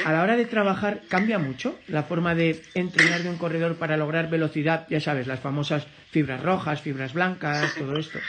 [0.06, 3.96] A la hora de trabajar, cambia mucho la forma de entrenar de un corredor para
[3.96, 8.20] lograr velocidad, ya sabes, las famosas fibras rojas, fibras blancas, todo esto.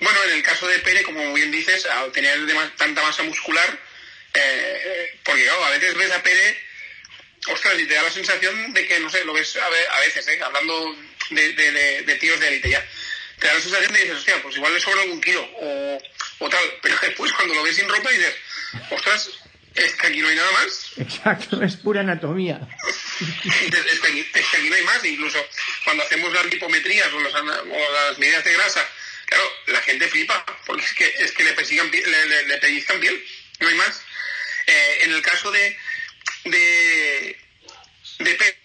[0.00, 2.38] Bueno, en el caso de Pere, como bien dices, al tener
[2.76, 3.78] tanta masa muscular,
[4.34, 6.56] eh, porque claro, a veces ves a Pere,
[7.52, 10.40] ostras, y te da la sensación de que, no sé, lo ves a, veces, eh,
[10.42, 10.96] hablando
[11.30, 12.84] de, de, tíos de élite ya,
[13.38, 15.98] te da la sensación de dices, hostia, pues igual le sobra algún kilo o,
[16.40, 18.34] o tal, pero después cuando lo ves sin ropa dices,
[18.90, 19.30] ostras,
[19.74, 20.92] es que aquí no hay nada más.
[20.96, 22.60] Exacto, es pura anatomía.
[23.20, 25.44] es, que aquí, no hay más, incluso
[25.84, 28.88] cuando hacemos las lipometrías o, las medidas de grasa,
[29.26, 33.24] claro, la gente flipa, porque es que, es que le, le, le, pellizcan piel,
[33.60, 34.02] no hay más.
[34.66, 35.78] Eh, en el caso de,
[36.44, 37.38] de,
[38.18, 38.58] de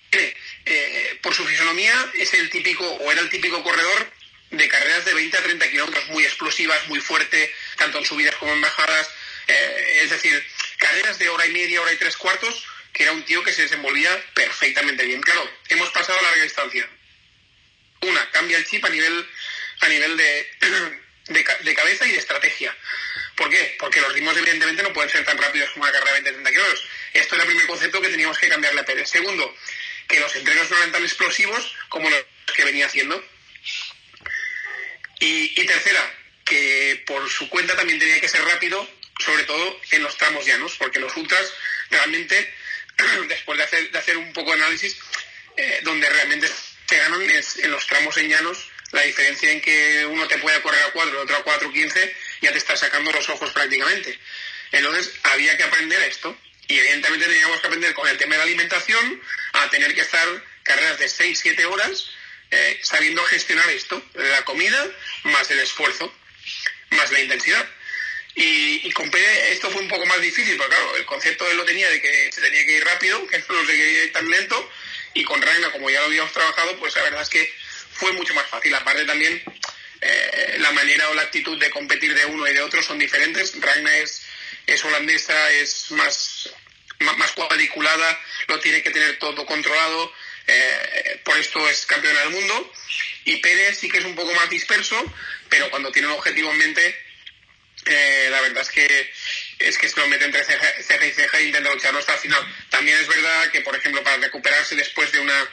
[0.65, 4.11] eh, por su fisonomía, es el típico, o era el típico corredor
[4.54, 8.54] de carreras de 20 a 30 kilómetros, muy explosivas, muy fuerte, tanto en subidas como
[8.54, 9.10] en bajadas.
[9.47, 10.45] Eh, es decir,
[10.78, 13.64] carreras de hora y media, hora y tres cuartos, que era un tío que se
[13.64, 15.22] desenvolvía perfectamente bien.
[15.22, 16.88] Claro, hemos pasado a larga distancia.
[18.01, 19.28] Una, cambia el chip a nivel,
[19.80, 20.51] a nivel de,
[21.30, 22.76] de, cabeza y de estrategia.
[23.36, 23.76] ¿Por qué?
[23.80, 26.84] Porque los ritmos evidentemente no pueden ser tan rápidos como una carrera de 20-30 kilómetros.
[27.14, 29.10] Esto era el primer concepto que teníamos que cambiarle a Pérez.
[29.10, 29.56] Segundo,
[30.08, 32.24] que los entrenos no eran tan explosivos como los
[32.56, 33.24] que venía haciendo.
[35.24, 38.88] Y, y tercera, que por su cuenta también tenía que ser rápido
[39.19, 41.53] sobre todo en los tramos llanos, porque los ultras
[41.89, 42.53] realmente,
[43.28, 44.97] después de hacer, de hacer un poco de análisis,
[45.55, 46.49] eh, donde realmente
[46.88, 50.61] se ganan es en los tramos en llanos, la diferencia en que uno te puede
[50.61, 54.19] correr a 4 y otro a 4.15 ya te está sacando los ojos prácticamente.
[54.71, 58.43] Entonces había que aprender esto y evidentemente teníamos que aprender con el tema de la
[58.43, 59.21] alimentación
[59.53, 60.28] a tener que estar
[60.63, 62.09] carreras de 6-7 horas
[62.54, 64.86] eh, sabiendo gestionar esto, la comida
[65.24, 66.14] más el esfuerzo,
[66.91, 67.68] más la intensidad.
[68.36, 71.66] Y, con Pérez esto fue un poco más difícil, porque claro, el concepto él lo
[71.66, 74.72] tenía de que se tenía que ir rápido, que no se quería ir tan lento,
[75.14, 77.54] y con Ragna, como ya lo habíamos trabajado, pues la verdad es que
[77.91, 78.74] fue mucho más fácil.
[78.76, 79.41] Aparte también,
[80.01, 83.60] eh, la manera o la actitud de competir de uno y de otro son diferentes.
[83.60, 84.24] Ragna es,
[84.66, 86.49] es holandesa, es más,
[86.99, 90.14] más, cuadriculada, lo tiene que tener todo controlado,
[90.48, 92.74] eh, por esto es campeona del mundo.
[93.26, 95.02] Y Pérez sí que es un poco más disperso,
[95.50, 96.96] pero cuando tiene un objetivo en mente,
[97.86, 99.14] eh, la verdad es que
[99.60, 102.56] es que se lo mete entre ceja, y ceja e intenta lucharlo hasta el final.
[102.70, 105.50] También es verdad que, por ejemplo, para recuperarse después de una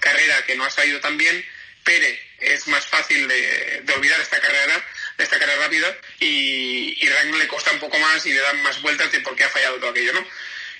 [0.00, 1.44] carrera que no ha salido tan bien,
[1.82, 4.84] Pere es más fácil de, olvidar esta carrera,
[5.16, 9.12] esta carrera rápida, y, y le cuesta un poco más y le dan más vueltas
[9.12, 10.26] de por qué ha fallado todo aquello, ¿no?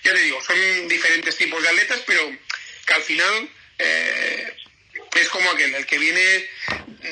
[0.02, 2.30] Ya te digo, son diferentes tipos de atletas, pero
[2.84, 4.56] que al final eh,
[5.16, 6.46] es como aquel, el que viene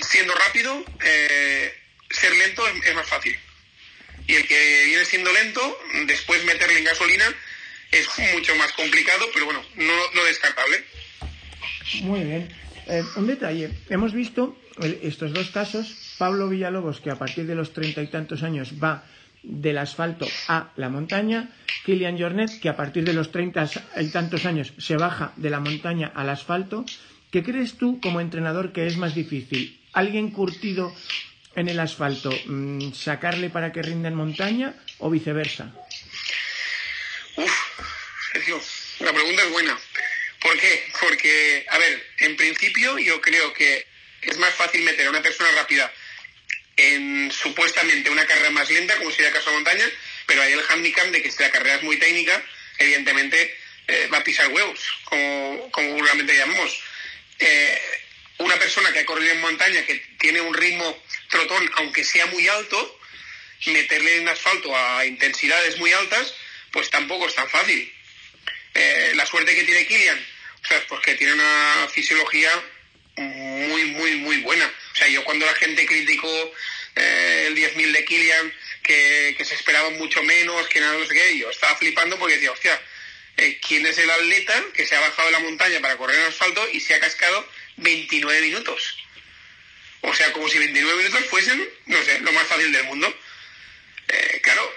[0.01, 1.75] siendo rápido, eh,
[2.11, 3.39] ser lento es más fácil
[4.27, 7.25] y el que viene siendo lento, después meterle en gasolina
[7.91, 10.85] es mucho más complicado, pero bueno, no, descartable.
[12.03, 12.49] Muy bien.
[12.89, 14.57] Eh, un detalle, hemos visto
[15.03, 19.05] estos dos casos, Pablo Villalobos, que a partir de los treinta y tantos años va
[19.43, 21.51] del asfalto a la montaña,
[21.85, 23.69] Kilian Jornet, que a partir de los treinta
[24.01, 26.85] y tantos años se baja de la montaña al asfalto.
[27.31, 29.81] ¿Qué crees tú como entrenador que es más difícil?
[29.93, 30.95] ¿Alguien curtido
[31.55, 35.75] en el asfalto, mm, sacarle para que rinda en montaña o viceversa?
[37.37, 37.53] Uf,
[38.33, 38.61] Sergio,
[39.01, 39.79] la pregunta es buena.
[40.41, 40.85] ¿Por qué?
[41.01, 43.87] Porque, a ver, en principio yo creo que
[44.23, 45.91] es más fácil meter a una persona rápida
[46.83, 49.89] en supuestamente una carrera más lenta, como sería caso de montaña,
[50.27, 52.43] pero hay el handicap de que si la carrera es muy técnica,
[52.79, 53.57] evidentemente
[53.87, 56.83] eh, va a pisar huevos, como, como vulgarmente llamamos.
[57.39, 57.81] Eh,
[58.39, 62.49] una persona que ha corrido en montaña, que tiene un ritmo trotón, aunque sea muy
[62.49, 63.01] alto,
[63.67, 66.35] meterle en asfalto a intensidades muy altas,
[66.73, 67.93] pues tampoco es tan fácil.
[68.75, 70.27] Eh, la suerte que tiene Kilian,
[70.65, 72.51] o sea, pues que tiene una fisiología
[73.23, 74.73] muy, muy, muy buena.
[74.93, 76.53] O sea, yo cuando la gente criticó
[76.97, 81.39] eh, el 10.000 de Kilian, que, se esperaba mucho menos, que nada, no sé qué,
[81.39, 82.81] yo estaba flipando porque decía, hostia,
[83.37, 86.27] eh, ¿quién es el atleta que se ha bajado de la montaña para correr en
[86.27, 88.99] asfalto y se ha cascado 29 minutos?
[90.03, 93.17] O sea, como si 29 minutos fuesen, no sé, lo más fácil del mundo.
[94.09, 94.75] Eh, claro,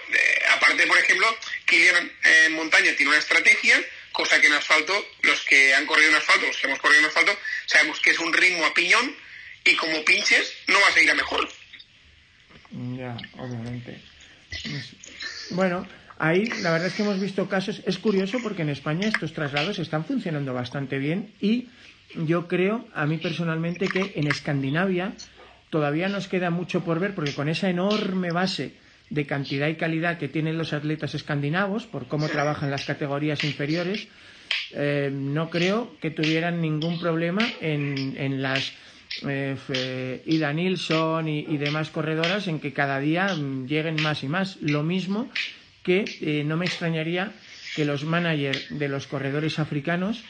[0.50, 3.84] aparte, por ejemplo, Kilian en montaña tiene una estrategia,
[4.16, 7.06] cosa que en asfalto, los que han corrido en asfalto, los que hemos corrido en
[7.06, 7.32] asfalto,
[7.66, 9.14] sabemos que es un ritmo a piñón
[9.62, 11.46] y como pinches no vas a ir mejor.
[12.96, 14.00] Ya, obviamente.
[15.50, 15.86] Bueno,
[16.18, 19.78] ahí la verdad es que hemos visto casos, es curioso porque en España estos traslados
[19.78, 21.68] están funcionando bastante bien y
[22.14, 25.12] yo creo, a mí personalmente, que en Escandinavia
[25.68, 28.72] todavía nos queda mucho por ver porque con esa enorme base
[29.10, 34.08] de cantidad y calidad que tienen los atletas escandinavos por cómo trabajan las categorías inferiores,
[34.72, 38.72] eh, no creo que tuvieran ningún problema en, en las
[39.24, 44.56] eh, Ida Nilsson y, demás corredoras en que cada día mm, lleguen más y más.
[44.60, 45.30] Lo mismo
[45.82, 47.32] que eh, no me extrañaría
[47.74, 50.24] que los managers de los corredores africanos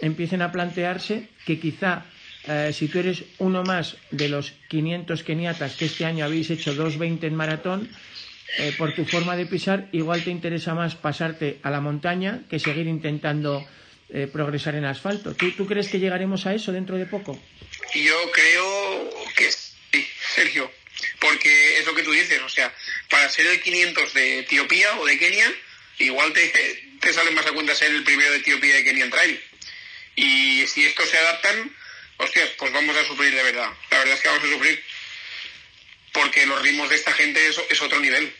[0.00, 2.04] empiecen a plantearse que quizá
[2.48, 6.74] eh, si tú eres uno más de los 500 keniatas que este año habéis hecho
[6.74, 7.90] 2.20 en maratón,
[8.78, 12.88] por tu forma de pisar, igual te interesa más pasarte a la montaña que seguir
[12.88, 13.64] intentando
[14.32, 15.36] progresar en asfalto.
[15.36, 17.40] ¿Tú, ¿Tú crees que llegaremos a eso dentro de poco?
[17.94, 20.70] Yo creo que sí, Sergio,
[21.18, 22.72] porque es lo que tú dices, o sea,
[23.08, 25.52] para ser el 500 de Etiopía o de Kenia,
[25.98, 26.52] igual te,
[27.00, 29.40] te sale más a cuenta ser el primero de Etiopía de Kenia en trail.
[30.16, 31.74] Y si estos se adaptan,
[32.20, 33.70] hostias, pues vamos a sufrir de verdad.
[33.90, 34.82] La verdad es que vamos a sufrir
[36.12, 38.32] porque los ritmos de esta gente es, es otro nivel.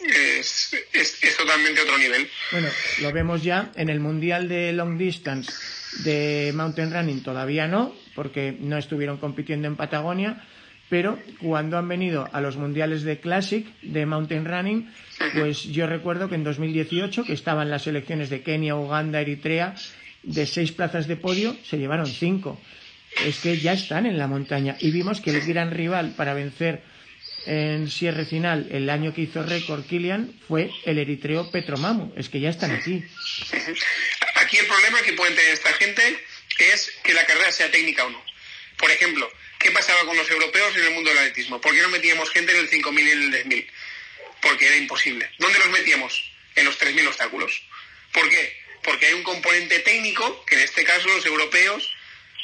[0.00, 2.28] Es, es, es, totalmente otro nivel.
[2.50, 2.68] Bueno,
[3.00, 5.52] lo vemos ya en el Mundial de Long Distance
[5.98, 10.44] de Mountain Running, todavía no, porque no estuvieron compitiendo en Patagonia,
[10.88, 14.92] pero cuando han venido a los mundiales de Classic de Mountain Running,
[15.34, 19.74] pues yo recuerdo que en 2018, que estaban las selecciones de Kenia, Uganda, Eritrea,
[20.22, 22.60] de seis plazas de podio, se llevaron cinco.
[23.20, 24.76] Es que ya están en la montaña.
[24.80, 26.82] Y vimos que el gran rival para vencer
[27.46, 32.12] en cierre final el año que hizo récord Kilian fue el eritreo Petromamu.
[32.16, 33.02] Es que ya están aquí.
[34.36, 36.02] Aquí el problema que pueden tener esta gente
[36.58, 38.22] es que la carrera sea técnica o no.
[38.78, 41.60] Por ejemplo, ¿qué pasaba con los europeos en el mundo del atletismo?
[41.60, 43.66] ¿Por qué no metíamos gente en el 5.000 y en el 10.000?
[44.40, 45.30] Porque era imposible.
[45.38, 46.32] ¿Dónde los metíamos?
[46.56, 47.62] En los 3.000 obstáculos.
[48.12, 48.56] ¿Por qué?
[48.82, 51.94] Porque hay un componente técnico que en este caso los europeos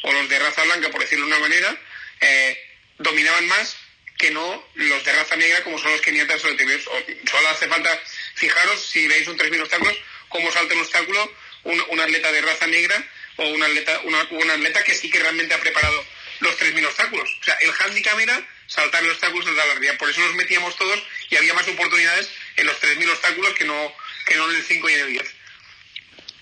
[0.03, 1.77] o los de raza blanca, por decirlo de una manera,
[2.21, 2.59] eh,
[2.99, 3.77] dominaban más
[4.17, 7.91] que no los de raza negra como son los keniatas o Solo hace falta
[8.35, 9.97] fijaros si veis un 3.000 obstáculos,
[10.29, 11.33] cómo salta un obstáculo
[11.65, 13.05] un atleta de raza negra
[13.37, 16.05] o un atleta, una, atleta que sí que realmente ha preparado
[16.41, 17.29] los 3.000 obstáculos.
[17.41, 19.97] O sea, el handicap era saltar los obstáculos de la larga.
[19.99, 23.93] Por eso nos metíamos todos y había más oportunidades en los 3.000 obstáculos que no,
[24.27, 25.35] que no en el 5 y en el 10.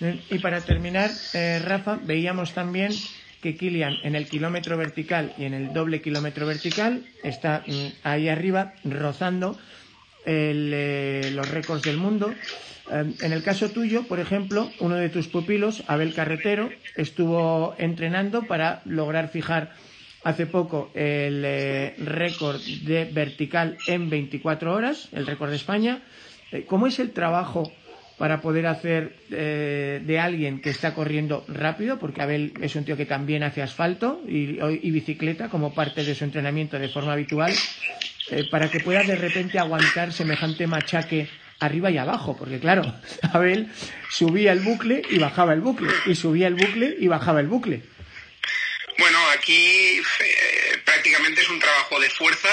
[0.01, 2.93] Eh, y para terminar, eh, Rafa, veíamos también
[3.41, 8.29] que Kilian en el kilómetro vertical y en el doble kilómetro vertical está mm, ahí
[8.29, 9.59] arriba rozando
[10.25, 12.33] eh, los récords del mundo.
[12.91, 18.43] Em, en el caso tuyo, por ejemplo, uno de tus pupilos, Abel Carretero, estuvo entrenando
[18.43, 19.73] para lograr fijar
[20.25, 26.03] hace poco el eh, récord de vertical en 24 horas, el récord de España.
[26.51, 27.73] Eh, ¿Cómo es el trabajo
[28.19, 31.99] para poder hacer eh, de alguien que está corriendo rápido?
[31.99, 36.25] Porque Abel es un tío que también hace asfalto y, bicicleta como parte de su
[36.25, 37.53] entrenamiento de forma habitual,
[38.51, 41.29] para que pueda de repente aguantar semejante machaque
[41.61, 42.83] arriba y abajo, porque claro,
[43.33, 43.69] Abel
[44.11, 47.83] subía el bucle y bajaba el bucle, y subía el bucle y bajaba el bucle.
[48.99, 52.49] Bueno, aquí eh, prácticamente es un trabajo de fuerza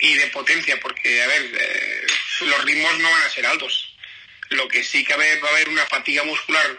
[0.00, 2.06] y de potencia, porque, a ver, eh,
[2.46, 3.87] los ritmos no van a ser altos.
[4.50, 6.78] Lo que sí que va a haber una fatiga muscular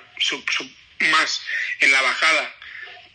[1.00, 1.42] más
[1.80, 2.56] en la bajada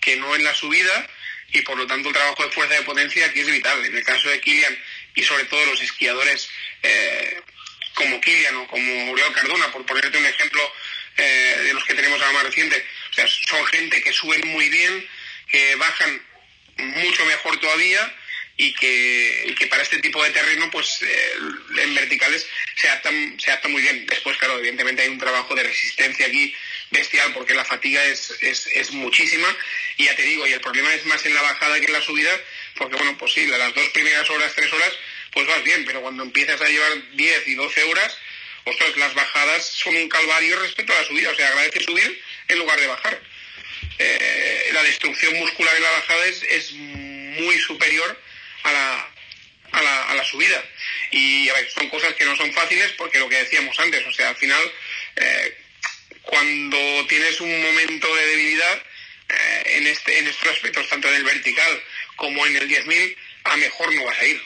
[0.01, 1.09] que no en la subida,
[1.53, 3.85] y por lo tanto el trabajo de fuerza de potencia aquí es vital.
[3.85, 4.79] En el caso de Kilian
[5.15, 6.49] y sobre todo los esquiadores
[6.83, 7.41] eh,
[7.95, 10.61] como Kilian o como Uriel Cardona, por ponerte un ejemplo
[11.17, 12.85] eh, de los que tenemos ahora más reciente.
[13.11, 15.09] O sea, son gente que suben muy bien,
[15.49, 16.23] que bajan
[16.77, 18.15] mucho mejor todavía
[18.57, 21.33] y que, que para este tipo de terreno, pues eh,
[21.83, 22.47] en verticales
[22.77, 24.07] se adaptan, se adaptan muy bien.
[24.07, 26.55] Después, claro, evidentemente hay un trabajo de resistencia aquí
[26.91, 29.49] bestial porque la fatiga es, es, es muchísima
[29.97, 32.01] y ya te digo, y el problema es más en la bajada que en la
[32.01, 32.31] subida,
[32.77, 34.93] porque bueno, pues sí, las dos primeras horas, tres horas,
[35.33, 38.17] pues vas bien, pero cuando empiezas a llevar 10 y 12 horas,
[38.65, 42.59] ostras, las bajadas son un calvario respecto a la subida, o sea, agradece subir en
[42.59, 43.21] lugar de bajar.
[43.99, 48.19] Eh, la destrucción muscular en la bajada es, es muy superior
[48.65, 49.09] a la,
[49.73, 50.63] a la, a la subida.
[51.11, 54.13] Y a ver, son cosas que no son fáciles porque lo que decíamos antes, o
[54.13, 54.63] sea, al final,
[55.17, 55.57] eh,
[56.23, 58.83] cuando tienes un momento de debilidad,
[59.29, 61.83] eh, en, este, en estos aspectos, tanto en el vertical
[62.17, 64.43] como en el 10.000, a mejor no vas a ir.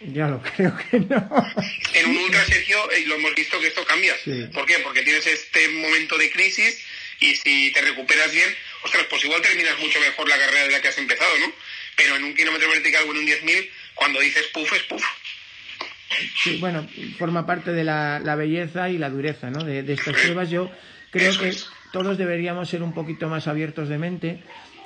[0.00, 1.52] Ya lo creo que no.
[1.94, 4.14] En un ultra Sergio eh, lo hemos visto que esto cambia.
[4.52, 4.78] ¿Por qué?
[4.80, 6.84] Porque tienes este momento de crisis
[7.20, 10.82] y si te recuperas bien, ostras, pues igual terminas mucho mejor la carrera de la
[10.82, 11.52] que has empezado, ¿no?
[11.96, 15.02] Pero en un kilómetro vertical o en un 10.000, cuando dices puff, es puff.
[16.42, 16.86] Sí, bueno,
[17.18, 19.64] forma parte de la, belleza y la dureza, ¿no?
[19.64, 20.50] De, estas pruebas.
[20.50, 20.70] Yo
[21.10, 21.52] creo que
[21.92, 24.38] todos deberíamos ser un poquito más abiertos de mente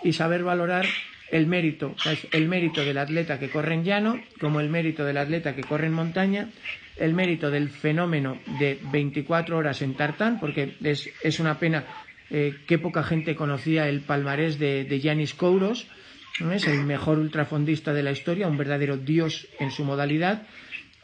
[0.02, 0.86] y saber valorar
[1.30, 1.94] el mérito,
[2.32, 5.86] el mérito del atleta que corre en llano, como el mérito del atleta que corre
[5.86, 6.50] en montaña,
[6.96, 11.84] el mérito del fenómeno de 24 horas en tartán, porque es, una pena
[12.30, 15.86] eh, que poca gente conocía el palmarés de, de Yanis Kouros,
[16.38, 16.52] ¿no?
[16.52, 20.46] es el mejor ultrafondista de la historia, un verdadero dios en su modalidad,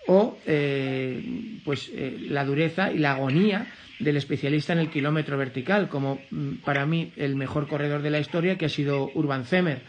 [0.07, 3.66] o eh, pues eh, la dureza y la agonía
[3.99, 8.20] del especialista en el kilómetro vertical, como mm, para mí el mejor corredor de la
[8.20, 9.81] historia que ha sido Urban Zemer.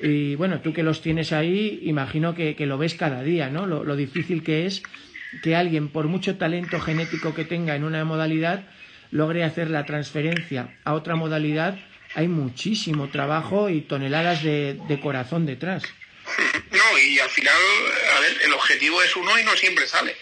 [0.00, 3.66] Y bueno, tú que los tienes ahí, imagino que, lo ves cada día, ¿no?
[3.66, 4.82] Lo, difícil que es
[5.42, 8.64] que alguien, por mucho talento genético que tenga en una modalidad,
[9.10, 11.78] logre hacer la transferencia a otra modalidad.
[12.18, 15.84] Hay muchísimo trabajo y toneladas de corazón detrás.
[16.70, 17.62] No, y al final,
[18.16, 20.16] a ver, el objetivo es uno y no siempre sale.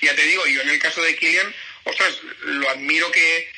[0.00, 1.52] Ya te digo, yo en el caso de Kilian,
[1.84, 3.48] ostras, lo admiro que,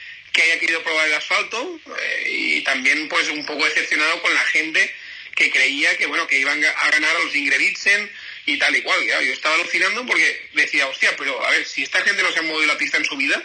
[0.43, 4.91] haya querido probar el asfalto eh, y también pues un poco decepcionado con la gente
[5.37, 8.11] que creía que bueno que iban a ganar a los Ingrebitsen
[8.47, 8.99] y tal y cual.
[9.05, 12.43] yo estaba alucinando porque decía, hostia, pero a ver, si esta gente no se ha
[12.43, 13.43] movido la pista en su vida,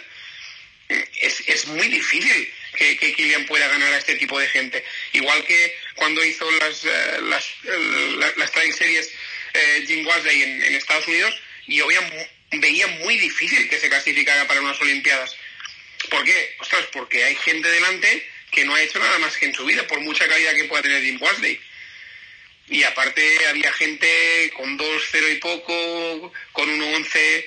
[0.88, 4.84] es, es muy difícil que, que Kilian pueda ganar a este tipo de gente.
[5.12, 9.10] Igual que cuando hizo las, eh, las, eh, las, series
[9.54, 11.34] eh, Jim Wesley en, Estados Unidos,
[11.66, 15.36] yo veía, veía muy difícil que se clasificara para unas Olimpiadas.
[16.10, 16.56] ¿Por qué?
[16.60, 19.86] Ostras, porque hay gente delante que no ha hecho nada más que en su vida,
[19.86, 21.60] por mucha calidad que pueda tener Jim Wesley.
[22.70, 27.46] Y aparte había gente con 2-0 y poco, con 1-11,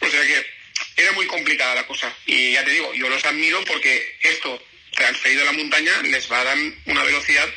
[0.00, 0.61] o sea que
[0.96, 2.14] era muy complicada la cosa.
[2.26, 4.62] Y ya te digo, yo los admiro porque esto,
[4.94, 7.48] transferido a la montaña, les va a dar una velocidad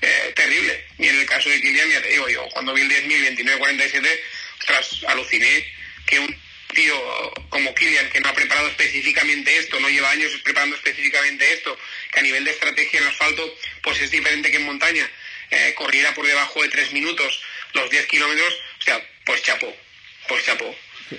[0.00, 0.84] eh, terrible.
[0.98, 4.20] Y en el caso de Kilian, ya te digo, yo cuando vi el 10.000, 29.47,
[4.60, 5.66] ostras, aluciné
[6.06, 6.42] que un
[6.74, 11.78] tío como Kilian, que no ha preparado específicamente esto, no lleva años preparando específicamente esto,
[12.12, 15.08] que a nivel de estrategia en asfalto, pues es diferente que en montaña,
[15.50, 17.42] eh, corriera por debajo de tres minutos
[17.74, 19.74] los 10 kilómetros, o sea, pues chapó,
[20.28, 20.74] pues chapó.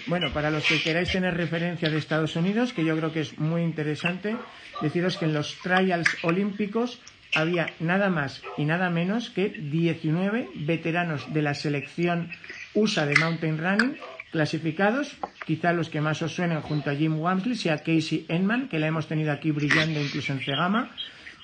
[0.07, 3.37] Bueno, para los que queráis tener referencia de Estados Unidos, que yo creo que es
[3.39, 4.35] muy interesante,
[4.81, 6.99] deciros que en los trials olímpicos
[7.35, 12.29] había nada más y nada menos que 19 veteranos de la selección
[12.73, 13.97] USA de Mountain Running
[14.31, 15.15] clasificados,
[15.45, 18.87] quizá los que más os suenen junto a Jim Wamsley, sea Casey Enman, que la
[18.87, 20.89] hemos tenido aquí brillando incluso en Cegama,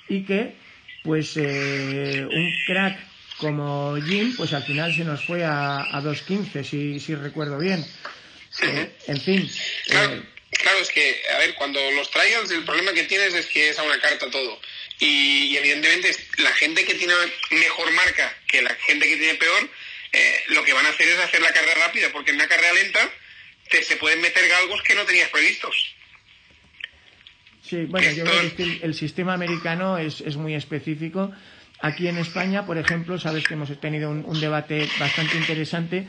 [0.08, 0.56] y que,
[1.04, 2.98] pues, eh, un crack
[3.38, 7.86] como Jim, pues al final se nos fue a, a 2.15, si, si recuerdo bien.
[8.62, 9.51] Eh, en fin.
[9.86, 13.70] Claro, claro, es que, a ver, cuando los trials, el problema que tienes es que
[13.70, 14.60] es a una carta todo.
[14.99, 17.14] Y, evidentemente la gente que tiene
[17.51, 19.70] mejor marca que la gente que tiene peor,
[20.12, 22.74] eh, lo que van a hacer es hacer la carrera rápida, porque en una carrera
[22.74, 23.10] lenta
[23.70, 25.95] te, se pueden meter galgos que no tenías previstos.
[27.62, 31.32] Sí, bueno, yo creo que el, sistema americano es, es, muy específico.
[31.82, 36.07] Aquí en España, por ejemplo, sabes que hemos tenido un, debate bastante interesante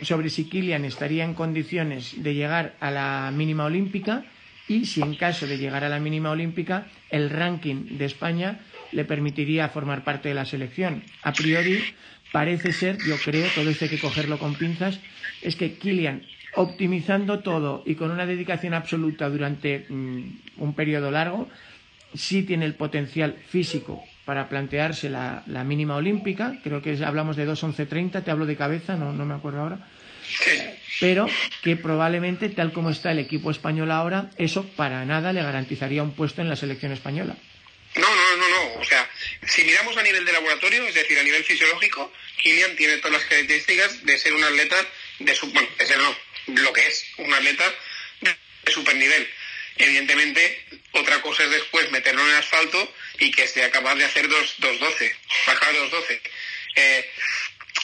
[0.00, 4.24] sobre si Kilian estaría en condiciones de llegar a la mínima olímpica
[4.66, 8.60] y si en caso de llegar a la mínima olímpica el ranking de España
[8.92, 11.02] le permitiría formar parte de la selección.
[11.22, 11.94] A priori
[12.32, 15.00] parece ser, yo creo, todo esto hay que cogerlo con pinzas,
[15.42, 16.22] es que Kilian,
[16.54, 20.22] optimizando todo y con una dedicación absoluta durante mm,
[20.58, 21.48] un periodo largo,
[22.14, 28.24] sí tiene el potencial físico para plantearse la, mínima olímpica, creo que hablamos de 2.11.30,
[28.24, 29.78] te hablo de cabeza, no, no me acuerdo ahora,
[31.00, 31.28] pero
[31.62, 36.14] que probablemente, tal como está el equipo español ahora, eso para nada le garantizaría un
[36.14, 37.36] puesto en la selección española.
[37.96, 38.80] No, no, no, no.
[38.80, 39.08] O sea,
[39.46, 43.24] si miramos a nivel de laboratorio, es decir, a nivel fisiológico, Kilian tiene todas las
[43.24, 44.76] características de ser un atleta
[45.20, 46.16] de su, bueno, de ser no,
[46.62, 47.64] lo que es, un atleta
[48.20, 49.28] de super nivel.
[49.76, 54.28] Evidentemente, otra cosa es después meterlo en el asfalto y que sea capaz de hacer
[54.28, 55.16] 2.12,
[55.46, 56.20] bajar 2.12.
[56.76, 57.10] Eh,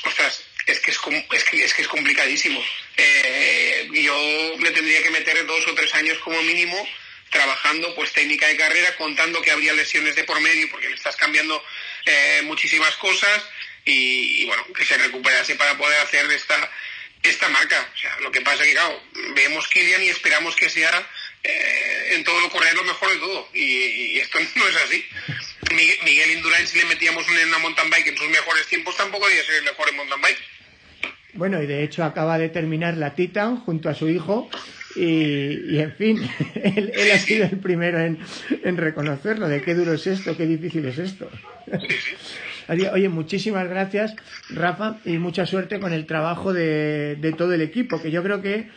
[0.05, 1.01] ostras, es que es,
[1.33, 2.65] es, que, es, que es complicadísimo.
[2.97, 6.89] Eh, yo le tendría que meter dos o tres años como mínimo
[7.31, 11.17] trabajando pues técnica de carrera, contando que habría lesiones de por medio porque le estás
[11.17, 11.65] cambiando
[12.05, 13.43] eh, muchísimas cosas
[13.85, 16.71] y, bueno, que se recuperase para poder hacer esta,
[17.23, 17.91] esta marca.
[17.95, 19.03] O sea, lo que pasa es que, claro,
[19.35, 21.09] vemos Kilian y esperamos que sea
[21.43, 23.49] eh, en todo lo correr lo mejor de todo.
[23.55, 25.05] Y, esto no es así.
[26.05, 29.45] Miguel, Indurain, si le metíamos en una mountain bike en sus mejores tiempos, tampoco debía
[29.45, 30.39] ser el mejor en mountain bike.
[31.35, 34.51] Bueno, y de hecho acaba de terminar la Titan junto a su hijo
[34.97, 36.21] y, en fin,
[36.55, 38.19] él, ha sido el primero en,
[38.65, 41.31] en, reconocerlo, de qué duro es esto, qué difícil es esto.
[42.69, 44.15] Oye, muchísimas gracias,
[44.49, 48.43] Rafa, y mucha suerte con el trabajo de, de todo el equipo, que yo creo
[48.43, 48.69] que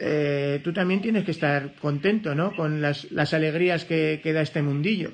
[0.00, 2.54] eh, tú también tienes que estar contento, ¿no?
[2.56, 5.12] Con las, las alegrías que, que da este mundillo.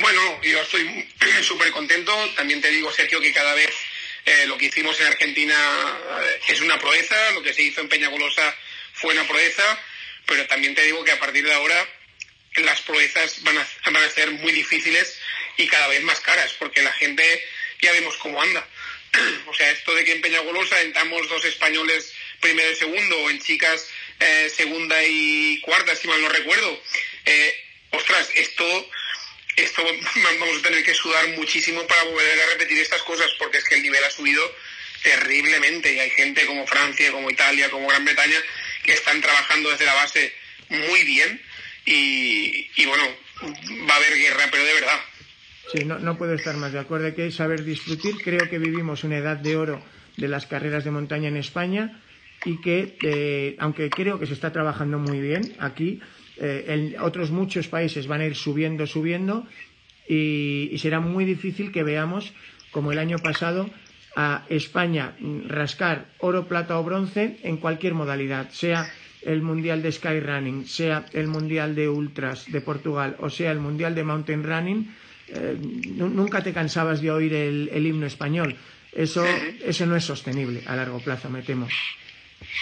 [0.00, 1.08] Bueno, yo estoy
[1.42, 2.12] súper contento.
[2.36, 3.70] También te digo, Sergio, que cada vez
[4.26, 5.54] eh, lo que hicimos en Argentina
[6.22, 8.54] eh, es una proeza, lo que se hizo en Peñagolosa
[8.92, 9.62] fue una proeza,
[10.26, 11.88] pero también te digo que a partir de ahora
[12.56, 15.18] las proezas van a, van a ser muy difíciles
[15.56, 17.24] y cada vez más caras, porque la gente
[17.80, 18.66] ya vemos cómo anda.
[19.46, 23.40] O sea, esto de que en Peñagolosa entramos dos españoles primero y segundo, o en
[23.40, 23.88] chicas
[24.20, 26.80] eh, segunda y cuarta, si mal no recuerdo.
[27.24, 27.54] Eh,
[27.90, 28.90] ostras, esto,
[29.56, 29.82] esto
[30.40, 33.76] vamos a tener que sudar muchísimo para volver a repetir estas cosas, porque es que
[33.76, 34.42] el nivel ha subido
[35.02, 38.38] terriblemente y hay gente como Francia, como Italia, como Gran Bretaña
[38.84, 40.32] que están trabajando desde la base
[40.68, 41.40] muy bien
[41.86, 43.04] y, y bueno,
[43.88, 45.00] va a haber guerra, pero de verdad.
[45.72, 47.14] Sí, no, no puedo estar más de acuerdo.
[47.14, 48.12] Que saber disfrutar.
[48.22, 49.82] Creo que vivimos una edad de oro
[50.16, 52.02] de las carreras de montaña en España
[52.44, 56.00] y que, eh, aunque creo que se está trabajando muy bien aquí,
[56.36, 59.46] eh, en otros muchos países van a ir subiendo, subiendo
[60.08, 62.32] y, será muy difícil que veamos,
[62.70, 63.70] como el año pasado,
[64.16, 65.16] a España
[65.46, 68.90] rascar oro, plata o bronce en cualquier modalidad, sea
[69.22, 73.94] el Mundial de Skyrunning, sea el Mundial de Ultras de Portugal o sea el Mundial
[73.94, 74.88] de Mountain Running
[75.32, 75.56] eh,
[75.94, 78.56] nunca te cansabas de oír el, himno español.
[78.92, 79.24] Eso,
[79.64, 81.68] eso no es sostenible a largo plazo, me temo.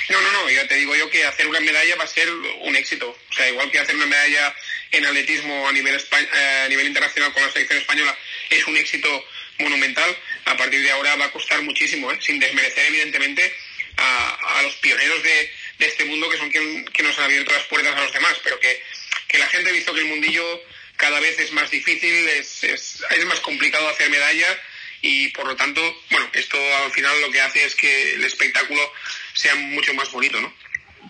[0.08, 2.76] No, no, no, ya te digo yo que hacer una medalla va a ser un
[2.76, 3.08] éxito.
[3.08, 4.54] O sea, igual que hacer una medalla
[4.90, 8.16] en atletismo a nivel, eh, a nivel internacional con la selección española
[8.50, 9.24] es un éxito
[9.58, 12.18] monumental, a partir de ahora va a costar muchísimo, ¿eh?
[12.20, 13.52] sin desmerecer evidentemente
[13.96, 17.94] a, los pioneros de, este mundo que son quien, que nos han abierto las puertas
[17.94, 18.82] a los demás, pero que,
[19.26, 20.62] que la gente ha visto que el mundillo
[20.96, 24.60] cada vez es más difícil, es, es, más complicado hacer medalla
[25.00, 28.92] y por lo tanto, bueno, esto al final lo que hace es que el espectáculo
[29.38, 30.52] sea mucho más bonito, ¿no?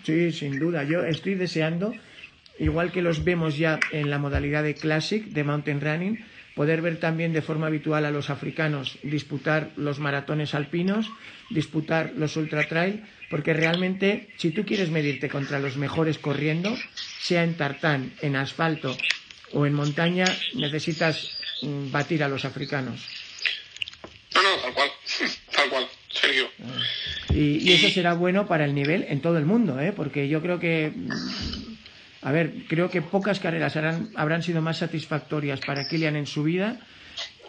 [0.04, 0.84] Sí, sin duda.
[0.84, 1.94] Yo estoy deseando,
[2.58, 6.24] igual que los vemos ya en la modalidad de Classic, de Mountain Running,
[6.54, 11.06] poder ver también de forma habitual a los africanos disputar los maratones alpinos,
[11.48, 16.76] disputar los ultra trail, porque realmente si tú quieres medirte contra los mejores corriendo,
[17.20, 18.94] sea en tartán, en asfalto
[19.52, 23.00] o en montaña necesitas mm, batir a los africanos.
[24.34, 24.90] No, no, tal cual,
[25.54, 26.50] tal cual, Sergio.
[27.34, 29.92] Y, eso será bueno para el nivel en todo el mundo, ¿eh?
[29.94, 30.92] porque yo creo que,
[32.22, 33.76] a ver, creo que pocas carreras
[34.16, 36.78] habrán sido más satisfactorias para Kilian en su vida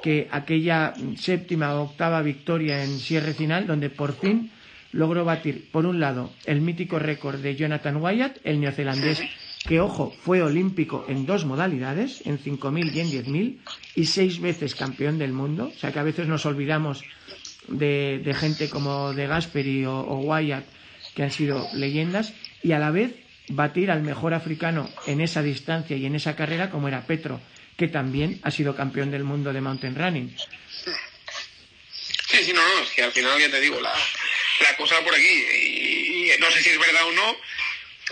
[0.01, 4.51] que aquella séptima o octava victoria en cierre final, donde por fin
[4.91, 9.21] logró batir, por un lado, el mítico récord de Jonathan Wyatt, el neozelandés
[9.67, 13.57] que, ojo, fue olímpico en dos modalidades, en 5.000 y en 10.000,
[13.95, 15.71] y seis veces campeón del mundo.
[15.75, 17.03] O sea que a veces nos olvidamos
[17.69, 20.65] de, gente como de Gasperi o, Wyatt,
[21.15, 23.11] que han sido leyendas, y a la vez
[23.49, 27.41] batir al mejor africano en esa distancia y en esa carrera, como era Petro,
[27.77, 30.35] que también ha sido campeón del mundo de mountain running.
[32.29, 35.15] Sí, sí, no, no, es que al final ya te digo, la, la cosa por
[35.15, 37.35] aquí, y no sé si es verdad o no,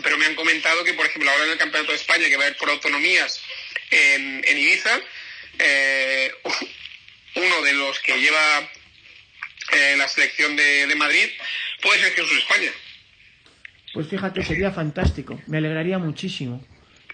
[0.04, 2.44] pero me han comentado que, por ejemplo, ahora en el Campeonato de España, que va
[2.44, 3.42] a haber por autonomías
[3.92, 5.00] en, Ibiza,
[5.60, 6.32] eh,
[7.36, 8.70] uno de los que lleva
[9.72, 11.30] eh, la selección de, Madrid
[11.82, 12.72] puede ser Jesús España.
[13.94, 16.66] Pues fíjate, sería fantástico, me alegraría muchísimo.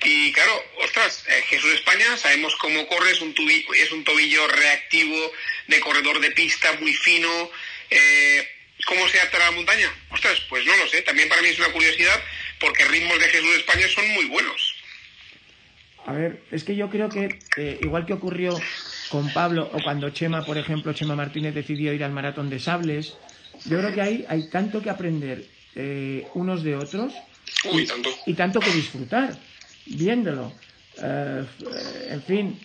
[0.04, 0.52] Y claro,
[0.84, 5.32] ostras, eh, Jesús España, sabemos cómo corre, es un, tubillo, es un tobillo reactivo,
[5.68, 7.50] de corredor de pista, muy fino.
[8.86, 9.90] ¿Cómo se adapta a la montaña?
[10.10, 12.22] Ostras, pues no lo sé, también para mí es una curiosidad,
[12.60, 14.76] porque ritmos de Jesús España son muy buenos.
[16.06, 18.60] A ver, es que yo creo que eh, igual que ocurrió
[19.14, 23.14] con Pablo o cuando Chema, por ejemplo, Chema Martínez decidió ir al maratón de sables,
[23.66, 25.46] yo creo que hay, hay tanto que aprender
[25.76, 27.14] eh, unos de otros
[27.72, 28.10] Uy, y, tanto.
[28.26, 29.38] y tanto que disfrutar
[29.86, 30.52] viéndolo.
[31.00, 31.46] Eh,
[32.10, 32.60] en fin,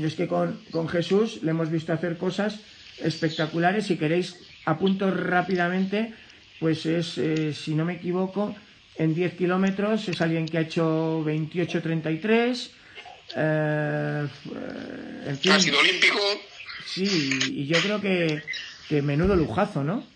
[0.00, 2.60] es que con, con Jesús le hemos visto hacer cosas
[2.98, 3.84] espectaculares.
[3.84, 6.14] Si queréis, apunto rápidamente,
[6.58, 8.54] pues es, eh, si no me equivoco,
[8.96, 12.79] en 10 kilómetros es alguien que ha hecho 28-33.
[13.36, 14.26] Eh,
[15.26, 16.18] en fin, Ha sido olímpico,
[16.86, 18.42] sí, y yo creo que,
[18.88, 20.06] que menudo lujazo, ¿no?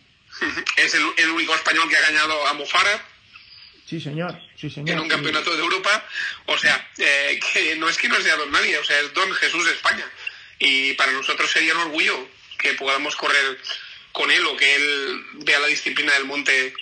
[0.77, 3.01] es el, el único español que ha ganado a Mofara
[3.87, 4.97] Sí, señor, sí, señor.
[4.97, 6.03] en un campeonato de Europa.
[6.47, 9.31] O sea, eh, que no es que no sea don nadie, o sea, es don
[9.35, 10.05] Jesús de España.
[10.59, 12.27] Y para nosotros sería un orgullo
[12.59, 13.59] que podamos correr
[14.11, 16.73] con él o que él vea la disciplina del monte.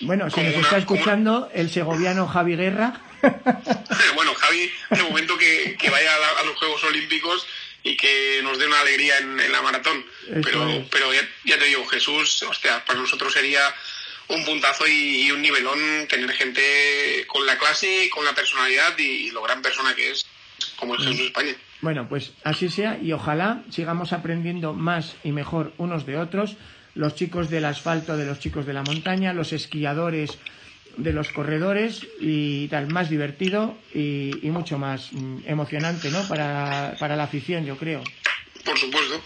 [0.00, 3.00] Bueno, si nos una- está como- escuchando el segoviano Javi Guerra,
[4.14, 7.46] bueno, Javi, de momento que, que vaya a, la- a los Juegos Olímpicos
[7.82, 10.04] y que nos dé una alegría en, en la maratón.
[10.28, 10.86] Eso Pero, es.
[10.90, 13.60] pero ya, ya te digo, Jesús, hostia, para nosotros sería
[14.28, 19.30] un puntazo y, y un nivelón tener gente con la clase, con la personalidad y,
[19.30, 20.26] lo gran persona que es,
[20.76, 21.54] como es Jesús España.
[21.80, 26.56] Bueno, pues así sea y ojalá sigamos aprendiendo más y mejor unos de otros,
[26.94, 30.36] los chicos del asfalto de los chicos de la montaña, los esquiadores
[30.98, 36.26] de los corredores y tal, más divertido y, y mucho más mm, emocionante, ¿no?
[36.28, 38.02] Para, para la afición, yo creo.
[38.64, 39.22] Por supuesto,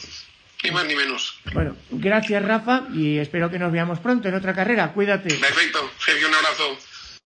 [0.63, 1.41] ni más ni menos.
[1.53, 4.93] Bueno, gracias Rafa y espero que nos veamos pronto en otra carrera.
[4.93, 5.35] Cuídate.
[5.35, 6.79] Perfecto, Sergio, un abrazo.